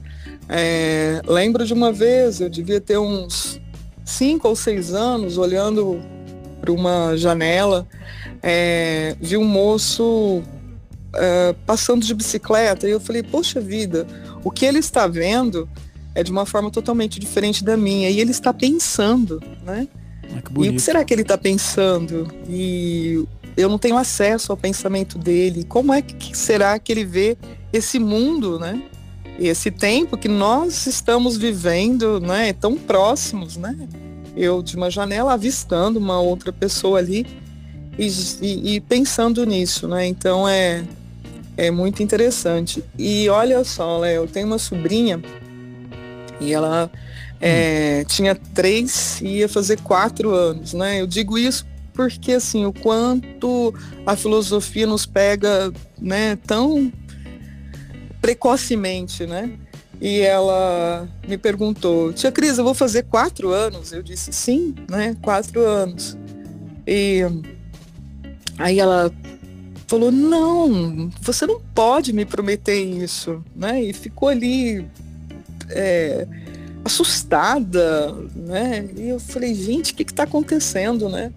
É, 0.48 1.20
lembro 1.26 1.66
de 1.66 1.72
uma 1.72 1.90
vez, 1.90 2.40
eu 2.40 2.48
devia 2.48 2.80
ter 2.80 2.98
uns 2.98 3.60
cinco 4.04 4.46
ou 4.46 4.54
seis 4.54 4.94
anos, 4.94 5.36
olhando 5.36 6.00
para 6.60 6.72
uma 6.72 7.16
janela, 7.16 7.86
é, 8.42 9.16
vi 9.20 9.36
um 9.36 9.44
moço 9.44 10.42
é, 11.14 11.54
passando 11.66 12.04
de 12.04 12.14
bicicleta 12.14 12.86
e 12.86 12.90
eu 12.90 13.00
falei, 13.00 13.22
poxa 13.22 13.60
vida, 13.60 14.06
o 14.44 14.50
que 14.50 14.64
ele 14.64 14.78
está 14.78 15.06
vendo 15.06 15.68
é 16.14 16.22
de 16.22 16.30
uma 16.30 16.44
forma 16.44 16.70
totalmente 16.70 17.18
diferente 17.20 17.64
da 17.64 17.76
minha. 17.76 18.10
E 18.10 18.20
ele 18.20 18.30
está 18.30 18.52
pensando, 18.52 19.40
né? 19.64 19.88
Ah, 20.32 20.40
e 20.60 20.68
o 20.68 20.72
que 20.72 20.80
será 20.80 21.04
que 21.04 21.12
ele 21.12 21.22
está 21.22 21.38
pensando? 21.38 22.28
E 22.48 23.24
eu 23.56 23.68
não 23.68 23.78
tenho 23.78 23.96
acesso 23.96 24.52
ao 24.52 24.56
pensamento 24.56 25.18
dele. 25.18 25.64
Como 25.64 25.92
é 25.92 26.02
que 26.02 26.36
será 26.36 26.78
que 26.78 26.92
ele 26.92 27.04
vê 27.04 27.36
esse 27.72 27.98
mundo, 27.98 28.58
né? 28.58 28.82
Esse 29.38 29.70
tempo 29.70 30.18
que 30.18 30.28
nós 30.28 30.86
estamos 30.86 31.36
vivendo, 31.36 32.20
né? 32.20 32.52
Tão 32.52 32.76
próximos, 32.76 33.56
né? 33.56 33.76
Eu 34.36 34.62
de 34.62 34.76
uma 34.76 34.90
janela 34.90 35.32
avistando 35.32 35.98
uma 35.98 36.20
outra 36.20 36.52
pessoa 36.52 36.98
ali 36.98 37.26
e, 37.98 38.08
e, 38.40 38.74
e 38.74 38.80
pensando 38.80 39.44
nisso, 39.44 39.88
né? 39.88 40.06
Então 40.06 40.48
é 40.48 40.84
é 41.56 41.70
muito 41.70 42.02
interessante. 42.02 42.82
E 42.98 43.28
olha 43.28 43.62
só, 43.64 43.98
Léo, 43.98 44.22
eu 44.22 44.26
tenho 44.26 44.46
uma 44.46 44.58
sobrinha 44.58 45.20
e 46.40 46.54
ela 46.54 46.90
é, 47.38 48.02
tinha 48.04 48.34
três 48.34 49.20
e 49.20 49.38
ia 49.38 49.48
fazer 49.48 49.78
quatro 49.82 50.30
anos, 50.30 50.72
né? 50.72 51.02
Eu 51.02 51.06
digo 51.06 51.36
isso 51.36 51.66
porque 51.92 52.32
assim, 52.32 52.64
o 52.64 52.72
quanto 52.72 53.74
a 54.06 54.16
filosofia 54.16 54.86
nos 54.86 55.04
pega, 55.04 55.70
né, 56.00 56.36
tão 56.46 56.90
precocemente, 58.22 59.26
né? 59.26 59.50
E 60.00 60.20
ela 60.20 61.06
me 61.28 61.36
perguntou, 61.36 62.12
tia 62.12 62.32
Cris, 62.32 62.56
eu 62.56 62.64
vou 62.64 62.72
fazer 62.72 63.02
quatro 63.02 63.50
anos? 63.50 63.92
Eu 63.92 64.02
disse, 64.02 64.32
sim, 64.32 64.74
né? 64.88 65.14
Quatro 65.20 65.60
anos. 65.60 66.16
E 66.86 67.20
aí 68.58 68.80
ela 68.80 69.12
falou, 69.86 70.10
não, 70.10 71.10
você 71.20 71.46
não 71.46 71.60
pode 71.74 72.14
me 72.14 72.24
prometer 72.24 72.80
isso, 72.80 73.44
né? 73.54 73.82
E 73.82 73.92
ficou 73.92 74.30
ali 74.30 74.86
é, 75.68 76.26
assustada, 76.82 78.14
né? 78.34 78.88
E 78.96 79.08
eu 79.10 79.20
falei, 79.20 79.54
gente, 79.54 79.92
o 79.92 79.96
que 79.96 80.02
está 80.02 80.22
acontecendo, 80.22 81.10
né? 81.10 81.30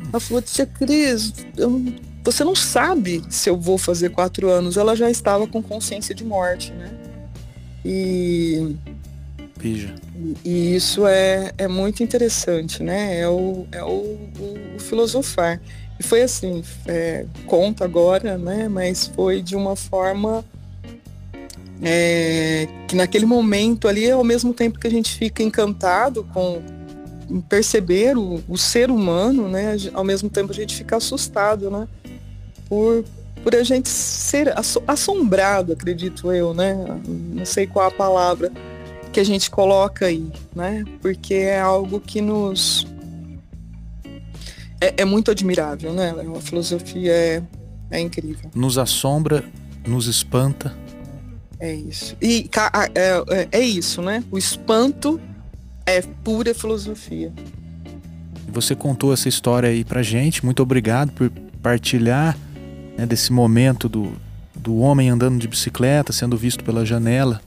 Ela 0.00 0.20
falou, 0.20 0.40
tia 0.40 0.64
Cris, 0.64 1.32
eu, 1.58 1.84
você 2.24 2.42
não 2.42 2.54
sabe 2.54 3.22
se 3.28 3.50
eu 3.50 3.58
vou 3.58 3.76
fazer 3.76 4.10
quatro 4.10 4.48
anos. 4.48 4.78
Ela 4.78 4.96
já 4.96 5.10
estava 5.10 5.46
com 5.46 5.62
consciência 5.62 6.14
de 6.14 6.24
morte, 6.24 6.72
né? 6.72 6.97
E, 7.84 8.76
Pija. 9.58 9.94
e 10.44 10.74
isso 10.74 11.06
é, 11.06 11.52
é 11.56 11.68
muito 11.68 12.02
interessante, 12.02 12.82
né? 12.82 13.20
É 13.20 13.28
o, 13.28 13.66
é 13.72 13.82
o, 13.82 13.88
o, 13.88 14.76
o 14.76 14.80
filosofar. 14.80 15.60
E 15.98 16.02
foi 16.02 16.22
assim, 16.22 16.62
é, 16.86 17.24
conta 17.46 17.84
agora, 17.84 18.38
né? 18.38 18.68
Mas 18.68 19.06
foi 19.06 19.42
de 19.42 19.56
uma 19.56 19.74
forma 19.74 20.44
é, 21.82 22.68
que 22.88 22.96
naquele 22.96 23.26
momento 23.26 23.88
ali, 23.88 24.10
ao 24.10 24.24
mesmo 24.24 24.52
tempo 24.52 24.78
que 24.78 24.86
a 24.86 24.90
gente 24.90 25.14
fica 25.16 25.42
encantado 25.42 26.24
com 26.32 26.62
perceber 27.48 28.16
o, 28.16 28.42
o, 28.48 28.56
ser 28.56 28.90
humano, 28.90 29.48
né, 29.48 29.76
ao 29.92 30.02
mesmo 30.02 30.30
tempo 30.30 30.50
a 30.50 30.54
gente 30.54 30.74
fica 30.74 30.96
assustado, 30.96 31.70
né, 31.70 31.86
por, 32.68 33.04
por 33.48 33.56
a 33.56 33.62
gente 33.62 33.88
ser 33.88 34.52
assombrado, 34.86 35.72
acredito 35.72 36.30
eu, 36.30 36.52
né, 36.52 36.76
não 37.06 37.46
sei 37.46 37.66
qual 37.66 37.86
a 37.86 37.90
palavra 37.90 38.52
que 39.10 39.18
a 39.18 39.24
gente 39.24 39.50
coloca 39.50 40.04
aí, 40.04 40.30
né, 40.54 40.84
porque 41.00 41.32
é 41.32 41.58
algo 41.58 41.98
que 41.98 42.20
nos 42.20 42.86
é, 44.78 44.96
é 44.98 45.04
muito 45.06 45.30
admirável, 45.30 45.94
né, 45.94 46.14
a 46.36 46.40
filosofia 46.42 47.10
é, 47.10 47.42
é 47.90 47.98
incrível. 47.98 48.50
Nos 48.54 48.76
assombra, 48.76 49.42
nos 49.86 50.06
espanta, 50.06 50.76
é 51.58 51.72
isso. 51.72 52.18
E 52.20 52.50
é, 52.94 53.24
é, 53.34 53.48
é 53.50 53.60
isso, 53.60 54.02
né? 54.02 54.22
O 54.30 54.36
espanto 54.36 55.18
é 55.86 56.02
pura 56.02 56.54
filosofia. 56.54 57.32
Você 58.48 58.76
contou 58.76 59.12
essa 59.12 59.28
história 59.28 59.70
aí 59.70 59.84
pra 59.84 60.02
gente. 60.02 60.44
Muito 60.44 60.62
obrigado 60.62 61.10
por 61.12 61.30
partilhar 61.60 62.36
né, 62.98 63.06
desse 63.06 63.32
momento 63.32 63.88
do, 63.88 64.12
do 64.54 64.78
homem 64.78 65.08
andando 65.08 65.38
de 65.38 65.46
bicicleta, 65.46 66.12
sendo 66.12 66.36
visto 66.36 66.64
pela 66.64 66.84
janela. 66.84 67.40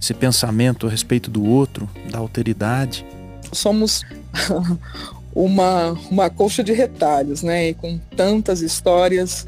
Esse 0.00 0.12
pensamento 0.12 0.86
a 0.86 0.90
respeito 0.90 1.30
do 1.30 1.44
outro, 1.44 1.88
da 2.10 2.18
alteridade. 2.18 3.04
Somos 3.50 4.04
uma, 5.34 5.92
uma 6.10 6.30
colcha 6.30 6.62
de 6.62 6.72
retalhos, 6.72 7.42
né? 7.42 7.70
E 7.70 7.74
com 7.74 7.98
tantas 8.14 8.60
histórias. 8.60 9.46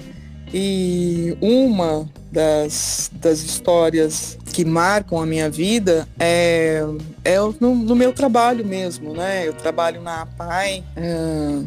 E 0.53 1.37
uma 1.41 2.09
das, 2.33 3.11
das 3.15 3.41
histórias 3.43 4.37
que 4.53 4.65
marcam 4.65 5.21
a 5.21 5.27
minha 5.27 5.49
vida 5.49 6.09
é, 6.19 6.83
é 7.25 7.39
no, 7.61 7.75
no 7.77 7.95
meu 7.95 8.13
trabalho 8.13 8.67
mesmo, 8.67 9.15
né? 9.15 9.47
Eu 9.47 9.53
trabalho 9.53 10.03
na 10.03 10.23
APAI 10.23 10.83
é, 10.97 11.63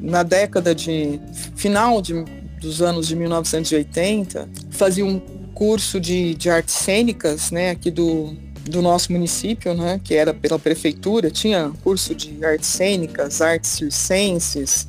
na 0.00 0.22
década 0.24 0.74
de 0.74 1.20
final 1.54 2.02
de, 2.02 2.24
dos 2.60 2.82
anos 2.82 3.08
de 3.08 3.16
1980, 3.16 4.48
fazia 4.70 5.04
um 5.04 5.18
curso 5.54 5.98
de, 5.98 6.34
de 6.34 6.50
artes 6.50 6.74
cênicas, 6.74 7.50
né, 7.50 7.70
aqui 7.70 7.90
do, 7.90 8.34
do 8.68 8.82
nosso 8.82 9.12
município, 9.12 9.74
né, 9.74 10.00
que 10.02 10.14
era 10.14 10.32
pela 10.32 10.58
prefeitura, 10.58 11.30
tinha 11.30 11.72
curso 11.82 12.14
de 12.14 12.44
artes 12.44 12.68
cênicas, 12.68 13.40
artes 13.40 13.70
circenses, 13.70 14.86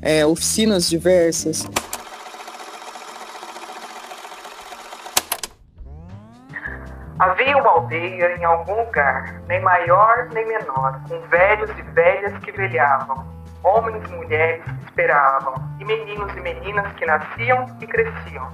é, 0.00 0.26
oficinas 0.26 0.88
diversas. 0.88 1.66
Havia 7.18 7.56
uma 7.56 7.70
aldeia 7.70 8.36
em 8.36 8.44
algum 8.44 8.84
lugar, 8.84 9.42
nem 9.46 9.60
maior 9.60 10.28
nem 10.32 10.44
menor, 10.46 11.00
com 11.08 11.20
velhos 11.28 11.70
e 11.78 11.82
velhas 11.94 12.36
que 12.38 12.50
velhavam. 12.50 13.31
Homens 13.64 14.08
e 14.10 14.14
mulheres 14.14 14.64
esperavam, 14.84 15.54
e 15.78 15.84
meninos 15.84 16.34
e 16.36 16.40
meninas 16.40 16.92
que 16.94 17.06
nasciam 17.06 17.66
e 17.80 17.86
cresciam. 17.86 18.52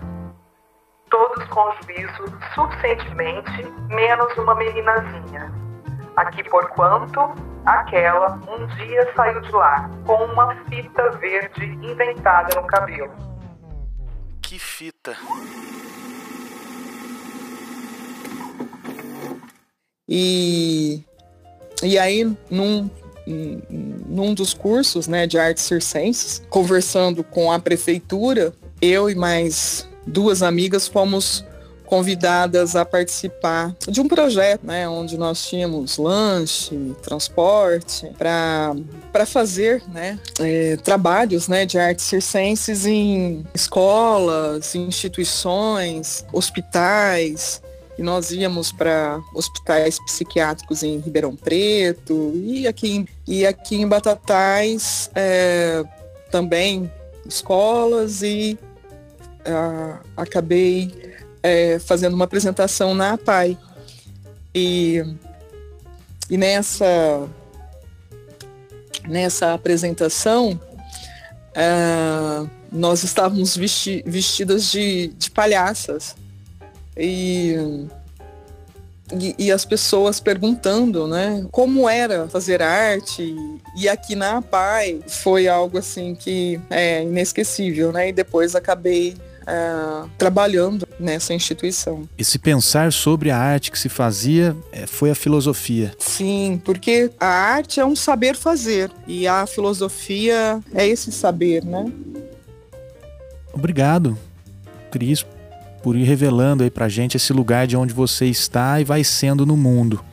Todos 1.11 1.45
com 1.49 1.73
juízo 1.83 2.39
suficientemente, 2.55 3.65
menos 3.89 4.37
uma 4.37 4.55
meninazinha. 4.55 5.53
Aqui, 6.17 6.45
porquanto, 6.45 7.21
aquela 7.65 8.35
um 8.49 8.67
dia 8.77 9.11
saiu 9.15 9.41
de 9.41 9.53
lá, 9.53 9.89
com 10.05 10.25
uma 10.25 10.55
fita 10.67 11.11
verde 11.13 11.65
inventada 11.65 12.61
no 12.61 12.67
cabelo. 12.67 13.13
Que 14.43 14.59
fita! 14.59 15.17
E, 20.09 21.05
e 21.83 21.99
aí, 21.99 22.25
num, 22.51 22.91
num 24.09 24.35
dos 24.35 24.55
cursos 24.55 25.07
né, 25.07 25.27
de 25.27 25.39
artes 25.39 25.65
circenses, 25.65 26.43
conversando 26.49 27.23
com 27.23 27.53
a 27.53 27.59
prefeitura, 27.59 28.53
eu 28.81 29.11
e 29.11 29.15
mais 29.15 29.89
duas 30.07 30.43
amigas 30.43 30.89
fomos 30.89 31.45
convidadas 31.89 32.77
a 32.77 32.85
participar 32.85 33.75
de 33.89 33.99
um 33.99 34.07
projeto, 34.07 34.61
né, 34.63 34.87
onde 34.87 35.17
nós 35.17 35.49
tínhamos 35.49 35.97
lanche, 35.97 36.95
transporte, 37.03 38.13
para 38.19 39.25
fazer 39.25 39.83
né, 39.89 40.19
é, 40.39 40.77
trabalhos 40.77 41.49
né, 41.49 41.65
de 41.65 41.79
artes 41.79 42.05
circenses 42.05 42.85
em 42.85 43.43
escolas, 43.55 44.75
instituições, 44.75 46.27
hospitais, 46.31 47.63
e 47.99 48.03
nós 48.03 48.31
íamos 48.31 48.71
para 48.71 49.21
hospitais 49.35 49.99
psiquiátricos 49.99 50.85
em 50.85 50.99
Ribeirão 50.99 51.35
Preto 51.35 52.33
e 52.35 52.67
aqui 52.69 52.91
em, 52.93 53.09
e 53.27 53.45
aqui 53.45 53.75
em 53.77 53.89
Batatais 53.89 55.11
é, 55.17 55.83
também 56.31 56.91
escolas 57.27 58.23
e 58.23 58.57
uh, 59.41 59.99
acabei 60.17 60.93
é, 61.43 61.79
fazendo 61.81 62.15
uma 62.15 62.25
apresentação 62.25 62.95
na 62.95 63.15
APAI. 63.15 63.59
E, 64.55 65.05
e 66.31 66.37
nessa, 66.37 67.29
nessa 69.07 69.55
apresentação 69.55 70.59
uh, 71.51 72.49
nós 72.71 73.03
estávamos 73.03 73.57
vesti 73.57 74.03
vestidas 74.07 74.71
de, 74.71 75.09
de 75.09 75.31
palhaças. 75.31 76.15
E, 76.99 77.87
e, 79.13 79.35
e, 79.39 79.53
as 79.53 79.65
pessoas 79.65 80.21
perguntando, 80.21 81.07
né, 81.07 81.47
como 81.53 81.89
era 81.89 82.29
fazer 82.29 82.61
arte. 82.61 83.35
E 83.77 83.89
aqui 83.89 84.15
na 84.15 84.39
APAI 84.39 85.01
foi 85.07 85.47
algo 85.47 85.79
assim 85.79 86.15
que 86.15 86.61
é 86.69 87.03
inesquecível, 87.03 87.93
né? 87.93 88.09
E 88.09 88.13
depois 88.13 88.55
acabei 88.55 89.15
uh, 89.49 90.09
trabalhando 90.19 90.87
nessa 91.01 91.33
instituição. 91.33 92.09
E 92.19 92.25
se 92.25 92.39
pensar 92.39 92.93
sobre 92.93 93.31
a 93.31 93.39
arte 93.39 93.71
que 93.71 93.79
se 93.79 93.89
fazia 93.89 94.55
é, 94.71 94.87
foi 94.87 95.11
a 95.11 95.15
filosofia. 95.15 95.95
Sim, 95.99 96.61
porque 96.65 97.11
a 97.19 97.27
arte 97.27 97.81
é 97.81 97.87
um 97.87 97.97
saber 97.97 98.37
fazer 98.37 98.91
e 99.07 99.27
a 99.27 99.47
filosofia 99.47 100.61
é 100.75 100.87
esse 100.87 101.11
saber, 101.11 101.65
né? 101.65 101.91
Obrigado, 103.53 104.17
Cris, 104.91 105.25
por 105.83 105.97
ir 105.97 106.05
revelando 106.05 106.63
aí 106.63 106.71
pra 106.71 106.89
gente 106.89 107.17
esse 107.17 107.33
lugar 107.33 107.67
de 107.67 107.77
onde 107.77 107.95
você 107.95 108.27
está 108.27 108.81
e 108.81 108.85
vai 108.85 109.05
sendo 109.05 109.47
no 109.47 109.57
mundo. 109.57 110.05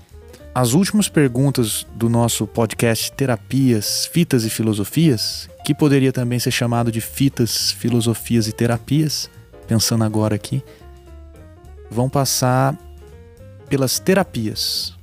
As 0.53 0.73
últimas 0.73 1.09
perguntas 1.09 1.85
do 1.95 2.07
nosso 2.07 2.47
podcast 2.47 3.11
Terapias, 3.11 4.05
Fitas 4.05 4.45
e 4.45 4.49
Filosofias, 4.49 5.49
que 5.65 5.73
poderia 5.73 6.13
também 6.13 6.39
ser 6.39 6.51
chamado 6.51 6.91
de 6.91 7.01
Fitas, 7.01 7.71
Filosofias 7.71 8.47
e 8.47 8.53
Terapias, 8.53 9.29
pensando 9.67 10.03
agora 10.03 10.35
aqui, 10.35 10.63
vão 11.91 12.09
passar 12.09 12.77
pelas 13.67 13.99
terapias. 13.99 14.93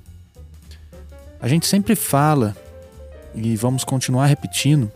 A 1.41 1.49
gente 1.49 1.67
sempre 1.67 1.95
fala, 1.95 2.57
e 3.35 3.57
vamos 3.57 3.85
continuar 3.85 4.27
repetindo, 4.27 4.91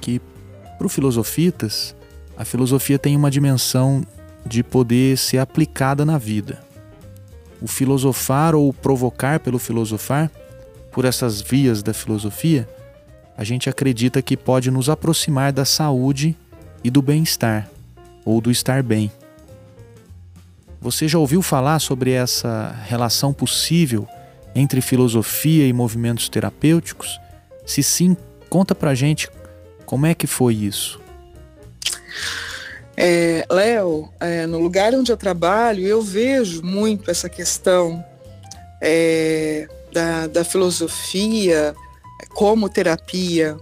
que 0.00 0.20
para 0.76 0.86
o 0.86 0.90
Filosofitas, 0.90 1.94
a 2.36 2.44
filosofia 2.44 2.98
tem 2.98 3.16
uma 3.16 3.30
dimensão 3.30 4.04
de 4.48 4.62
poder 4.62 5.16
ser 5.18 5.38
aplicada 5.38 6.04
na 6.04 6.18
vida 6.18 6.66
o 7.60 7.66
filosofar 7.66 8.54
ou 8.54 8.72
provocar 8.72 9.40
pelo 9.40 9.58
filosofar, 9.58 10.30
por 10.92 11.04
essas 11.04 11.40
vias 11.40 11.82
da 11.82 11.92
filosofia, 11.92 12.68
a 13.36 13.44
gente 13.44 13.68
acredita 13.68 14.22
que 14.22 14.36
pode 14.36 14.70
nos 14.70 14.88
aproximar 14.88 15.52
da 15.52 15.64
saúde 15.64 16.36
e 16.82 16.90
do 16.90 17.02
bem-estar, 17.02 17.68
ou 18.24 18.40
do 18.40 18.50
estar 18.50 18.82
bem. 18.82 19.10
Você 20.80 21.08
já 21.08 21.18
ouviu 21.18 21.42
falar 21.42 21.78
sobre 21.80 22.12
essa 22.12 22.74
relação 22.86 23.32
possível 23.32 24.08
entre 24.54 24.80
filosofia 24.80 25.66
e 25.66 25.72
movimentos 25.72 26.28
terapêuticos? 26.28 27.20
Se 27.66 27.82
sim, 27.82 28.16
conta 28.48 28.74
pra 28.74 28.94
gente 28.94 29.28
como 29.84 30.06
é 30.06 30.14
que 30.14 30.26
foi 30.26 30.54
isso. 30.54 31.00
É, 33.00 33.46
Léo, 33.48 34.12
é, 34.18 34.44
no 34.44 34.58
lugar 34.58 34.92
onde 34.92 35.12
eu 35.12 35.16
trabalho, 35.16 35.86
eu 35.86 36.02
vejo 36.02 36.64
muito 36.64 37.08
essa 37.08 37.28
questão 37.28 38.04
é, 38.80 39.68
da, 39.92 40.26
da 40.26 40.44
filosofia 40.44 41.76
como 42.30 42.68
terapia, 42.68 43.56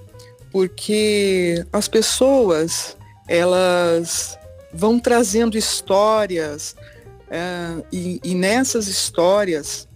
porque 0.51 1.63
as 1.71 1.87
pessoas 1.87 2.97
elas 3.29 4.39
vão 4.73 4.99
trazendo 4.99 5.59
histórias 5.59 6.75
é, 7.31 7.85
e, 7.93 8.19
e, 8.25 8.35
nessas 8.35 8.89
histórias 8.89 9.87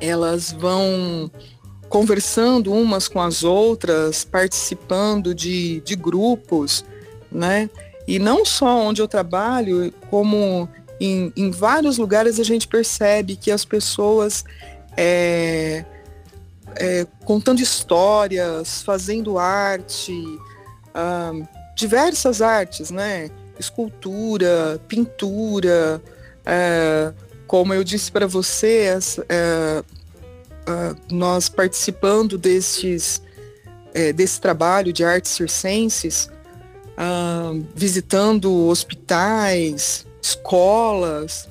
elas 0.00 0.50
vão 0.50 1.30
conversando 1.88 2.72
umas 2.72 3.06
com 3.06 3.20
as 3.20 3.44
outras, 3.44 4.24
participando 4.24 5.32
de, 5.32 5.80
de 5.82 5.94
grupos, 5.94 6.84
né? 7.30 7.70
E 8.10 8.18
não 8.18 8.44
só 8.44 8.76
onde 8.80 9.00
eu 9.00 9.06
trabalho, 9.06 9.94
como 10.10 10.68
em, 11.00 11.32
em 11.36 11.52
vários 11.52 11.96
lugares 11.96 12.40
a 12.40 12.42
gente 12.42 12.66
percebe 12.66 13.36
que 13.36 13.52
as 13.52 13.64
pessoas 13.64 14.44
é, 14.96 15.84
é, 16.74 17.06
contando 17.24 17.60
histórias, 17.60 18.82
fazendo 18.82 19.38
arte, 19.38 20.12
ah, 20.92 21.30
diversas 21.76 22.42
artes, 22.42 22.90
né? 22.90 23.30
Escultura, 23.56 24.80
pintura, 24.88 26.02
é, 26.44 27.12
como 27.46 27.72
eu 27.72 27.84
disse 27.84 28.10
para 28.10 28.26
você, 28.26 28.98
é, 29.28 29.84
nós 31.08 31.48
participando 31.48 32.36
destes, 32.36 33.22
é, 33.94 34.12
desse 34.12 34.40
trabalho 34.40 34.92
de 34.92 35.04
artes 35.04 35.30
circenses, 35.30 36.28
visitando 37.74 38.66
hospitais, 38.68 40.06
escolas, 40.22 41.48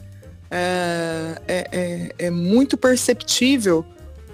é, 0.52 1.42
é, 1.48 1.68
é, 1.72 2.26
é, 2.26 2.30
muito 2.30 2.76
perceptível 2.78 3.86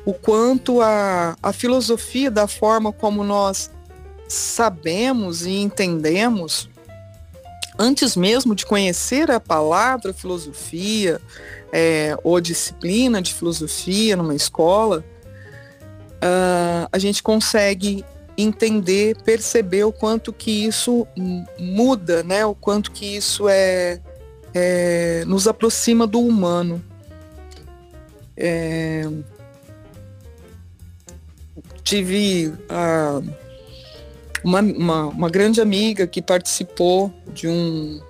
o 0.05 0.13
quanto 0.13 0.81
a, 0.81 1.35
a 1.41 1.51
filosofia, 1.51 2.31
da 2.31 2.47
forma 2.47 2.93
como 2.93 3.23
nós 3.23 3.71
sabemos 4.27 5.45
e 5.45 5.51
entendemos, 5.51 6.69
antes 7.77 8.15
mesmo 8.15 8.55
de 8.55 8.65
conhecer 8.65 9.29
a 9.29 9.39
palavra 9.39 10.13
filosofia 10.13 11.19
é, 11.71 12.17
ou 12.23 12.39
disciplina 12.39 13.21
de 13.21 13.33
filosofia 13.33 14.15
numa 14.15 14.35
escola, 14.35 15.03
uh, 16.15 16.87
a 16.91 16.97
gente 16.97 17.21
consegue 17.21 18.05
entender, 18.37 19.15
perceber 19.23 19.83
o 19.83 19.91
quanto 19.91 20.33
que 20.33 20.65
isso 20.65 21.07
muda, 21.57 22.23
né? 22.23 22.45
O 22.45 22.53
quanto 22.53 22.91
que 22.91 23.15
isso 23.15 23.47
é, 23.47 24.01
é 24.53 25.23
nos 25.25 25.47
aproxima 25.47 26.05
do 26.05 26.19
humano. 26.19 26.83
É, 28.37 29.07
tive 31.83 32.53
uma, 34.43 34.59
uma, 34.59 35.05
uma, 35.07 35.29
grande 35.29 35.61
amiga 35.61 36.05
que 36.05 36.21
participou 36.21 37.13
de 37.33 37.47
um 37.47 38.01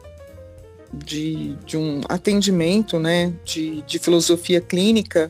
de, 0.91 1.55
de 1.65 1.77
um 1.77 2.01
atendimento 2.07 2.97
né, 2.97 3.33
de, 3.43 3.81
de 3.81 3.99
filosofia 3.99 4.61
clínica 4.61 5.29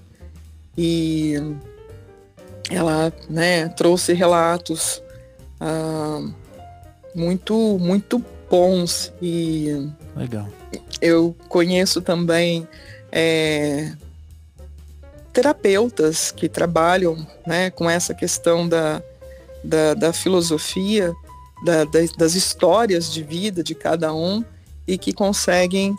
e 0.78 1.34
ela 2.70 3.14
né, 3.30 3.68
trouxe 3.70 4.14
relatos 4.14 5.02
ah, 5.60 6.22
muito, 7.14 7.78
muito 7.80 8.24
bons 8.50 9.12
e 9.22 9.90
Legal. 10.16 10.48
eu 11.02 11.36
conheço 11.48 12.02
também 12.02 12.68
é, 13.12 13.92
terapeutas 15.34 16.32
que 16.32 16.48
trabalham 16.48 17.26
né, 17.46 17.70
com 17.70 17.90
essa 17.90 18.14
questão 18.14 18.68
da, 18.68 19.02
da, 19.64 19.94
da 19.94 20.14
filosofia, 20.14 21.14
da, 21.64 21.84
das, 21.86 22.12
das 22.12 22.36
histórias 22.36 23.12
de 23.12 23.24
vida 23.24 23.64
de 23.64 23.74
cada 23.74 24.14
um 24.14 24.44
e 24.88 24.98
que 24.98 25.14
conseguem 25.14 25.96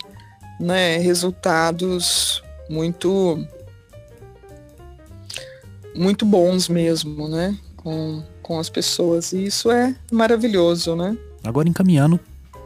né, 0.60 0.98
resultados 0.98 2.42
muito 2.68 3.38
muito 5.96 6.24
bons 6.24 6.68
mesmo, 6.68 7.28
né, 7.28 7.56
com, 7.76 8.22
com 8.42 8.58
as 8.58 8.68
pessoas. 8.68 9.32
E 9.32 9.46
isso 9.46 9.70
é 9.70 9.94
maravilhoso, 10.12 10.94
né? 10.94 11.16
Agora 11.42 11.68
encaminhando 11.68 12.18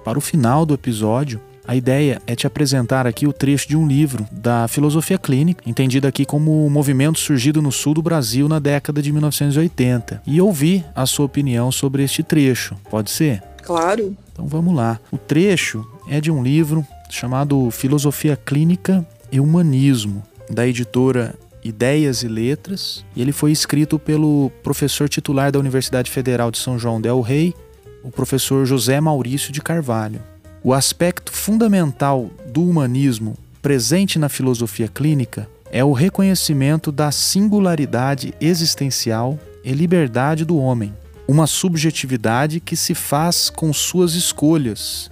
para 0.04 0.18
o 0.18 0.20
final 0.20 0.64
do 0.64 0.74
episódio, 0.74 1.40
a 1.66 1.76
ideia 1.76 2.20
é 2.26 2.34
te 2.34 2.46
apresentar 2.46 3.06
aqui 3.06 3.26
o 3.26 3.32
trecho 3.32 3.68
de 3.68 3.76
um 3.76 3.86
livro 3.86 4.26
da 4.32 4.66
filosofia 4.66 5.18
clínica, 5.18 5.62
entendido 5.64 6.08
aqui 6.08 6.24
como 6.24 6.66
um 6.66 6.70
movimento 6.70 7.18
surgido 7.20 7.62
no 7.62 7.70
sul 7.70 7.94
do 7.94 8.02
Brasil 8.02 8.48
na 8.48 8.58
década 8.58 9.00
de 9.00 9.12
1980, 9.12 10.22
e 10.26 10.40
ouvir 10.40 10.84
a 10.94 11.06
sua 11.06 11.26
opinião 11.26 11.70
sobre 11.70 12.02
este 12.02 12.22
trecho. 12.22 12.74
Pode 12.90 13.10
ser? 13.10 13.42
Claro. 13.62 14.16
Então 14.32 14.46
vamos 14.46 14.74
lá. 14.74 14.98
O 15.12 15.18
trecho 15.18 15.86
é 16.08 16.20
de 16.20 16.30
um 16.30 16.42
livro 16.42 16.84
chamado 17.08 17.70
Filosofia 17.70 18.36
Clínica 18.36 19.06
e 19.30 19.38
Humanismo, 19.38 20.24
da 20.50 20.66
editora 20.66 21.34
Ideias 21.62 22.22
e 22.22 22.28
Letras, 22.28 23.04
e 23.14 23.20
ele 23.20 23.32
foi 23.32 23.52
escrito 23.52 23.98
pelo 23.98 24.50
professor 24.62 25.08
titular 25.08 25.52
da 25.52 25.58
Universidade 25.58 26.10
Federal 26.10 26.50
de 26.50 26.58
São 26.58 26.78
João 26.78 27.00
del 27.00 27.20
Rei, 27.20 27.54
o 28.02 28.10
professor 28.10 28.64
José 28.64 29.00
Maurício 29.00 29.52
de 29.52 29.60
Carvalho. 29.60 30.20
O 30.62 30.72
aspecto 30.72 31.32
fundamental 31.32 32.30
do 32.46 32.62
humanismo 32.62 33.36
presente 33.62 34.18
na 34.18 34.28
filosofia 34.28 34.88
clínica 34.88 35.48
é 35.70 35.84
o 35.84 35.92
reconhecimento 35.92 36.90
da 36.90 37.10
singularidade 37.10 38.34
existencial 38.40 39.38
e 39.64 39.72
liberdade 39.72 40.44
do 40.44 40.56
homem, 40.56 40.94
uma 41.28 41.46
subjetividade 41.46 42.58
que 42.58 42.74
se 42.74 42.94
faz 42.94 43.50
com 43.50 43.72
suas 43.72 44.14
escolhas, 44.14 45.10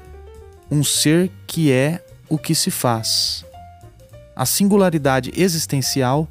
um 0.71 0.83
ser 0.83 1.31
que 1.47 1.71
é 1.71 2.05
o 2.29 2.37
que 2.37 2.55
se 2.55 2.71
faz. 2.71 3.45
A 4.35 4.45
singularidade 4.45 5.33
existencial 5.37 6.29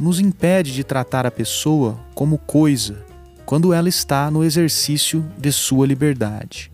nos 0.00 0.18
impede 0.18 0.72
de 0.72 0.82
tratar 0.82 1.26
a 1.26 1.30
pessoa 1.30 2.00
como 2.14 2.38
coisa 2.38 3.04
quando 3.44 3.74
ela 3.74 3.88
está 3.88 4.30
no 4.30 4.42
exercício 4.42 5.24
de 5.36 5.52
sua 5.52 5.86
liberdade. 5.86 6.70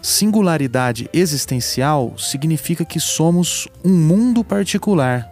Singularidade 0.00 1.10
existencial 1.12 2.14
significa 2.16 2.84
que 2.84 3.00
somos 3.00 3.68
um 3.84 3.92
mundo 3.92 4.42
particular 4.42 5.28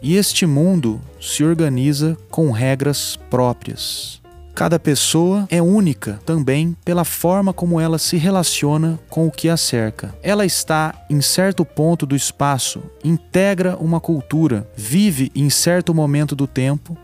e 0.00 0.16
este 0.16 0.46
mundo 0.46 1.00
se 1.20 1.42
organiza 1.42 2.16
com 2.30 2.50
regras 2.50 3.18
próprias. 3.30 4.21
Cada 4.54 4.78
pessoa 4.78 5.46
é 5.50 5.62
única 5.62 6.20
também 6.26 6.76
pela 6.84 7.04
forma 7.04 7.54
como 7.54 7.80
ela 7.80 7.98
se 7.98 8.18
relaciona 8.18 8.98
com 9.08 9.26
o 9.26 9.30
que 9.30 9.48
a 9.48 9.56
cerca. 9.56 10.14
Ela 10.22 10.44
está 10.44 10.94
em 11.08 11.22
certo 11.22 11.64
ponto 11.64 12.04
do 12.04 12.14
espaço, 12.14 12.82
integra 13.02 13.76
uma 13.78 13.98
cultura, 13.98 14.68
vive 14.76 15.32
em 15.34 15.48
certo 15.48 15.94
momento 15.94 16.36
do 16.36 16.46
tempo, 16.46 16.96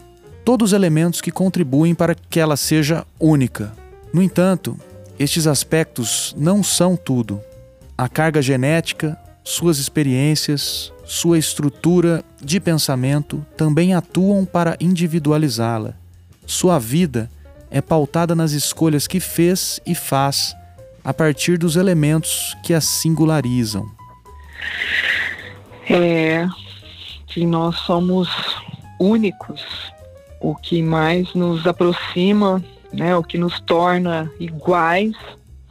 todos 0.45 0.71
os 0.71 0.73
elementos 0.75 1.23
que 1.23 1.31
contribuem 1.31 1.95
para 1.95 2.15
que 2.15 2.39
ela 2.39 2.57
seja 2.57 3.07
única. 3.19 3.73
No 4.13 4.23
entanto, 4.23 4.79
estes 5.19 5.47
aspectos 5.47 6.35
não 6.39 6.63
são 6.63 6.97
tudo. 6.97 7.41
A 7.97 8.11
carga 8.11 8.43
genética, 8.43 9.19
suas 9.43 9.79
experiências, 9.79 10.93
sua 11.05 11.39
estrutura 11.39 12.23
de 12.43 12.61
pensamento 12.61 13.45
também 13.57 13.95
atuam 13.95 14.45
para 14.45 14.77
individualizá-la. 14.79 15.95
Sua 16.47 16.79
vida 16.79 17.31
é 17.71 17.81
pautada 17.81 18.35
nas 18.35 18.53
escolhas 18.53 19.07
que 19.07 19.21
fez 19.21 19.81
e 19.87 19.95
faz 19.95 20.55
a 21.05 21.15
partir 21.15 21.59
dos 21.59 21.77
elementos 21.77 22.57
que 22.63 22.75
a 22.75 22.81
singularizam. 22.81 23.87
É 25.89 26.47
que 27.29 27.47
nós 27.47 27.77
somos 27.77 28.29
únicos. 28.99 29.63
O 30.41 30.55
que 30.55 30.83
mais 30.83 31.35
nos 31.35 31.67
aproxima, 31.67 32.63
né, 32.93 33.15
o 33.17 33.23
que 33.23 33.39
nos 33.39 33.61
torna 33.61 34.31
iguais 34.41 35.15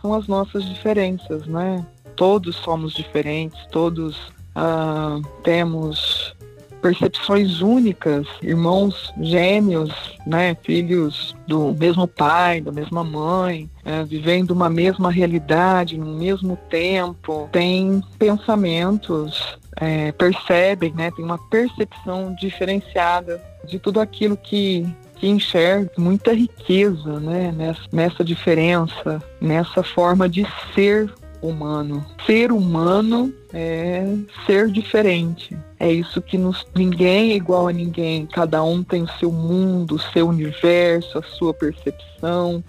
são 0.02 0.14
as 0.14 0.28
nossas 0.28 0.64
diferenças, 0.64 1.46
né? 1.46 1.86
Todos 2.16 2.56
somos 2.58 2.94
diferentes, 2.94 3.60
todos 3.72 4.18
uh, 4.56 5.22
temos 5.44 6.36
percepções 6.82 7.62
únicas, 7.62 8.26
irmãos 8.42 9.14
gêmeos, 9.20 9.92
né, 10.26 10.56
filhos 10.64 11.36
do 11.48 11.74
mesmo 11.74 12.08
pai, 12.08 12.62
da 12.62 12.72
mesma 12.72 13.04
mãe, 13.04 13.70
é, 13.84 14.04
vivendo 14.04 14.52
uma 14.52 14.70
mesma 14.70 15.12
realidade 15.12 15.98
no 15.98 16.06
mesmo 16.06 16.58
tempo, 16.70 17.50
têm 17.52 18.02
pensamentos, 18.18 19.58
é, 19.76 20.12
percebem, 20.12 20.94
né, 20.94 21.12
tem 21.12 21.24
uma 21.24 21.38
percepção 21.50 22.36
diferenciada 22.40 23.42
de 23.66 23.80
tudo 23.80 24.00
aquilo 24.00 24.38
que 24.38 24.86
que 25.20 25.28
enxerga 25.28 25.92
muita 25.98 26.32
riqueza 26.34 27.20
né, 27.20 27.52
nessa, 27.52 27.82
nessa 27.92 28.24
diferença, 28.24 29.22
nessa 29.42 29.84
forma 29.84 30.30
de 30.30 30.46
ser 30.74 31.12
humano. 31.42 32.06
Ser 32.26 32.52
humano 32.52 33.34
é 33.54 34.06
ser 34.46 34.70
diferente. 34.70 35.58
É 35.80 35.92
isso 35.92 36.22
que 36.22 36.38
nos, 36.38 36.66
ninguém 36.76 37.32
é 37.32 37.36
igual 37.36 37.68
a 37.68 37.74
ninguém. 37.74 38.26
Cada 38.26 38.64
um 38.64 38.84
tem 38.84 39.04
o 39.04 39.10
seu 39.20 39.32
mundo, 39.32 39.96
o 39.96 40.00
seu 40.00 40.28
universo, 40.28 41.18
a 41.20 41.24
sua 41.24 41.54
percepção. 41.54 42.64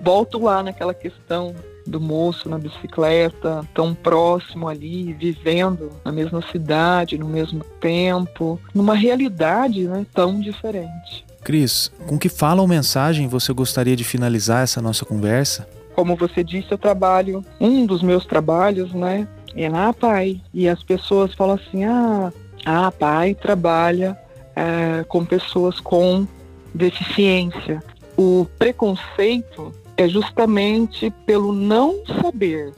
Volto 0.00 0.38
lá 0.38 0.62
naquela 0.62 0.94
questão 0.94 1.54
do 1.88 2.00
moço 2.00 2.48
na 2.48 2.58
bicicleta, 2.58 3.66
tão 3.74 3.94
próximo 3.94 4.68
ali, 4.68 5.12
vivendo 5.14 5.90
na 6.04 6.12
mesma 6.12 6.42
cidade, 6.52 7.18
no 7.18 7.26
mesmo 7.26 7.64
tempo, 7.80 8.60
numa 8.74 8.94
realidade 8.94 9.88
né, 9.88 10.04
tão 10.14 10.38
diferente. 10.38 11.24
Cris, 11.42 11.90
com 12.06 12.18
que 12.18 12.28
fala 12.28 12.60
ou 12.60 12.68
mensagem 12.68 13.26
você 13.26 13.52
gostaria 13.52 13.96
de 13.96 14.04
finalizar 14.04 14.62
essa 14.62 14.82
nossa 14.82 15.04
conversa? 15.04 15.66
Como 15.98 16.14
você 16.14 16.44
disse, 16.44 16.70
eu 16.70 16.78
trabalho, 16.78 17.44
um 17.60 17.84
dos 17.84 18.04
meus 18.04 18.24
trabalhos, 18.24 18.94
né, 18.94 19.26
é 19.56 19.68
na 19.68 19.92
Pai. 19.92 20.40
E 20.54 20.68
as 20.68 20.80
pessoas 20.80 21.34
falam 21.34 21.56
assim, 21.56 21.82
ah, 21.82 22.32
a 22.64 22.92
Pai 22.92 23.34
trabalha 23.34 24.16
é, 24.54 25.04
com 25.08 25.24
pessoas 25.24 25.80
com 25.80 26.24
deficiência. 26.72 27.82
O 28.16 28.46
preconceito 28.60 29.72
é 29.96 30.06
justamente 30.06 31.10
pelo 31.26 31.52
não 31.52 31.96
saber, 32.22 32.72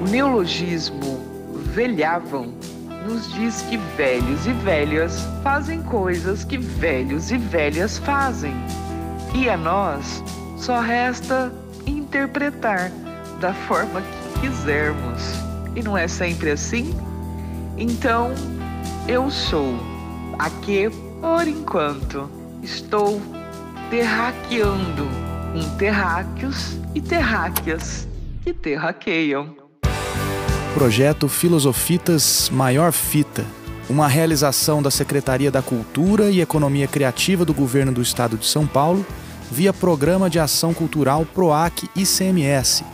O 0.00 0.08
neologismo 0.08 1.35
velhavam 1.76 2.54
nos 3.06 3.30
diz 3.34 3.60
que 3.68 3.76
velhos 3.98 4.46
e 4.46 4.52
velhas 4.54 5.20
fazem 5.42 5.82
coisas 5.82 6.42
que 6.42 6.56
velhos 6.56 7.30
e 7.30 7.36
velhas 7.36 7.98
fazem. 7.98 8.54
E 9.34 9.50
a 9.50 9.58
nós 9.58 10.24
só 10.56 10.80
resta 10.80 11.52
interpretar 11.86 12.90
da 13.42 13.52
forma 13.52 14.00
que 14.00 14.40
quisermos. 14.40 15.22
E 15.76 15.82
não 15.82 15.98
é 15.98 16.08
sempre 16.08 16.50
assim? 16.50 16.94
Então, 17.76 18.32
eu 19.06 19.30
sou 19.30 19.78
aqui 20.38 20.88
por 21.20 21.46
enquanto. 21.46 22.30
Estou 22.62 23.20
terraqueando 23.90 25.06
com 25.52 25.76
terráqueos 25.76 26.78
e 26.94 27.02
terráqueas 27.02 28.08
que 28.42 28.54
terraqueiam. 28.54 29.65
Projeto 30.76 31.26
Filosofitas 31.26 32.50
Maior 32.50 32.92
Fita, 32.92 33.46
uma 33.88 34.06
realização 34.06 34.82
da 34.82 34.90
Secretaria 34.90 35.50
da 35.50 35.62
Cultura 35.62 36.30
e 36.30 36.42
Economia 36.42 36.86
Criativa 36.86 37.46
do 37.46 37.54
Governo 37.54 37.92
do 37.92 38.02
Estado 38.02 38.36
de 38.36 38.44
São 38.44 38.66
Paulo, 38.66 39.04
via 39.50 39.72
Programa 39.72 40.28
de 40.28 40.38
Ação 40.38 40.74
Cultural 40.74 41.24
PROAC 41.24 41.88
ICMS, 41.96 42.84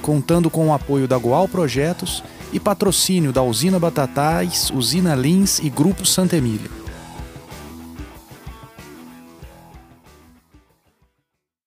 contando 0.00 0.48
com 0.48 0.68
o 0.68 0.72
apoio 0.72 1.06
da 1.06 1.18
Goal 1.18 1.46
Projetos 1.46 2.24
e 2.54 2.58
patrocínio 2.58 3.34
da 3.34 3.42
Usina 3.42 3.78
Batatais, 3.78 4.70
Usina 4.74 5.14
Lins 5.14 5.58
e 5.58 5.68
Grupo 5.68 6.06
Santa 6.06 6.38
Emília. 6.38 6.85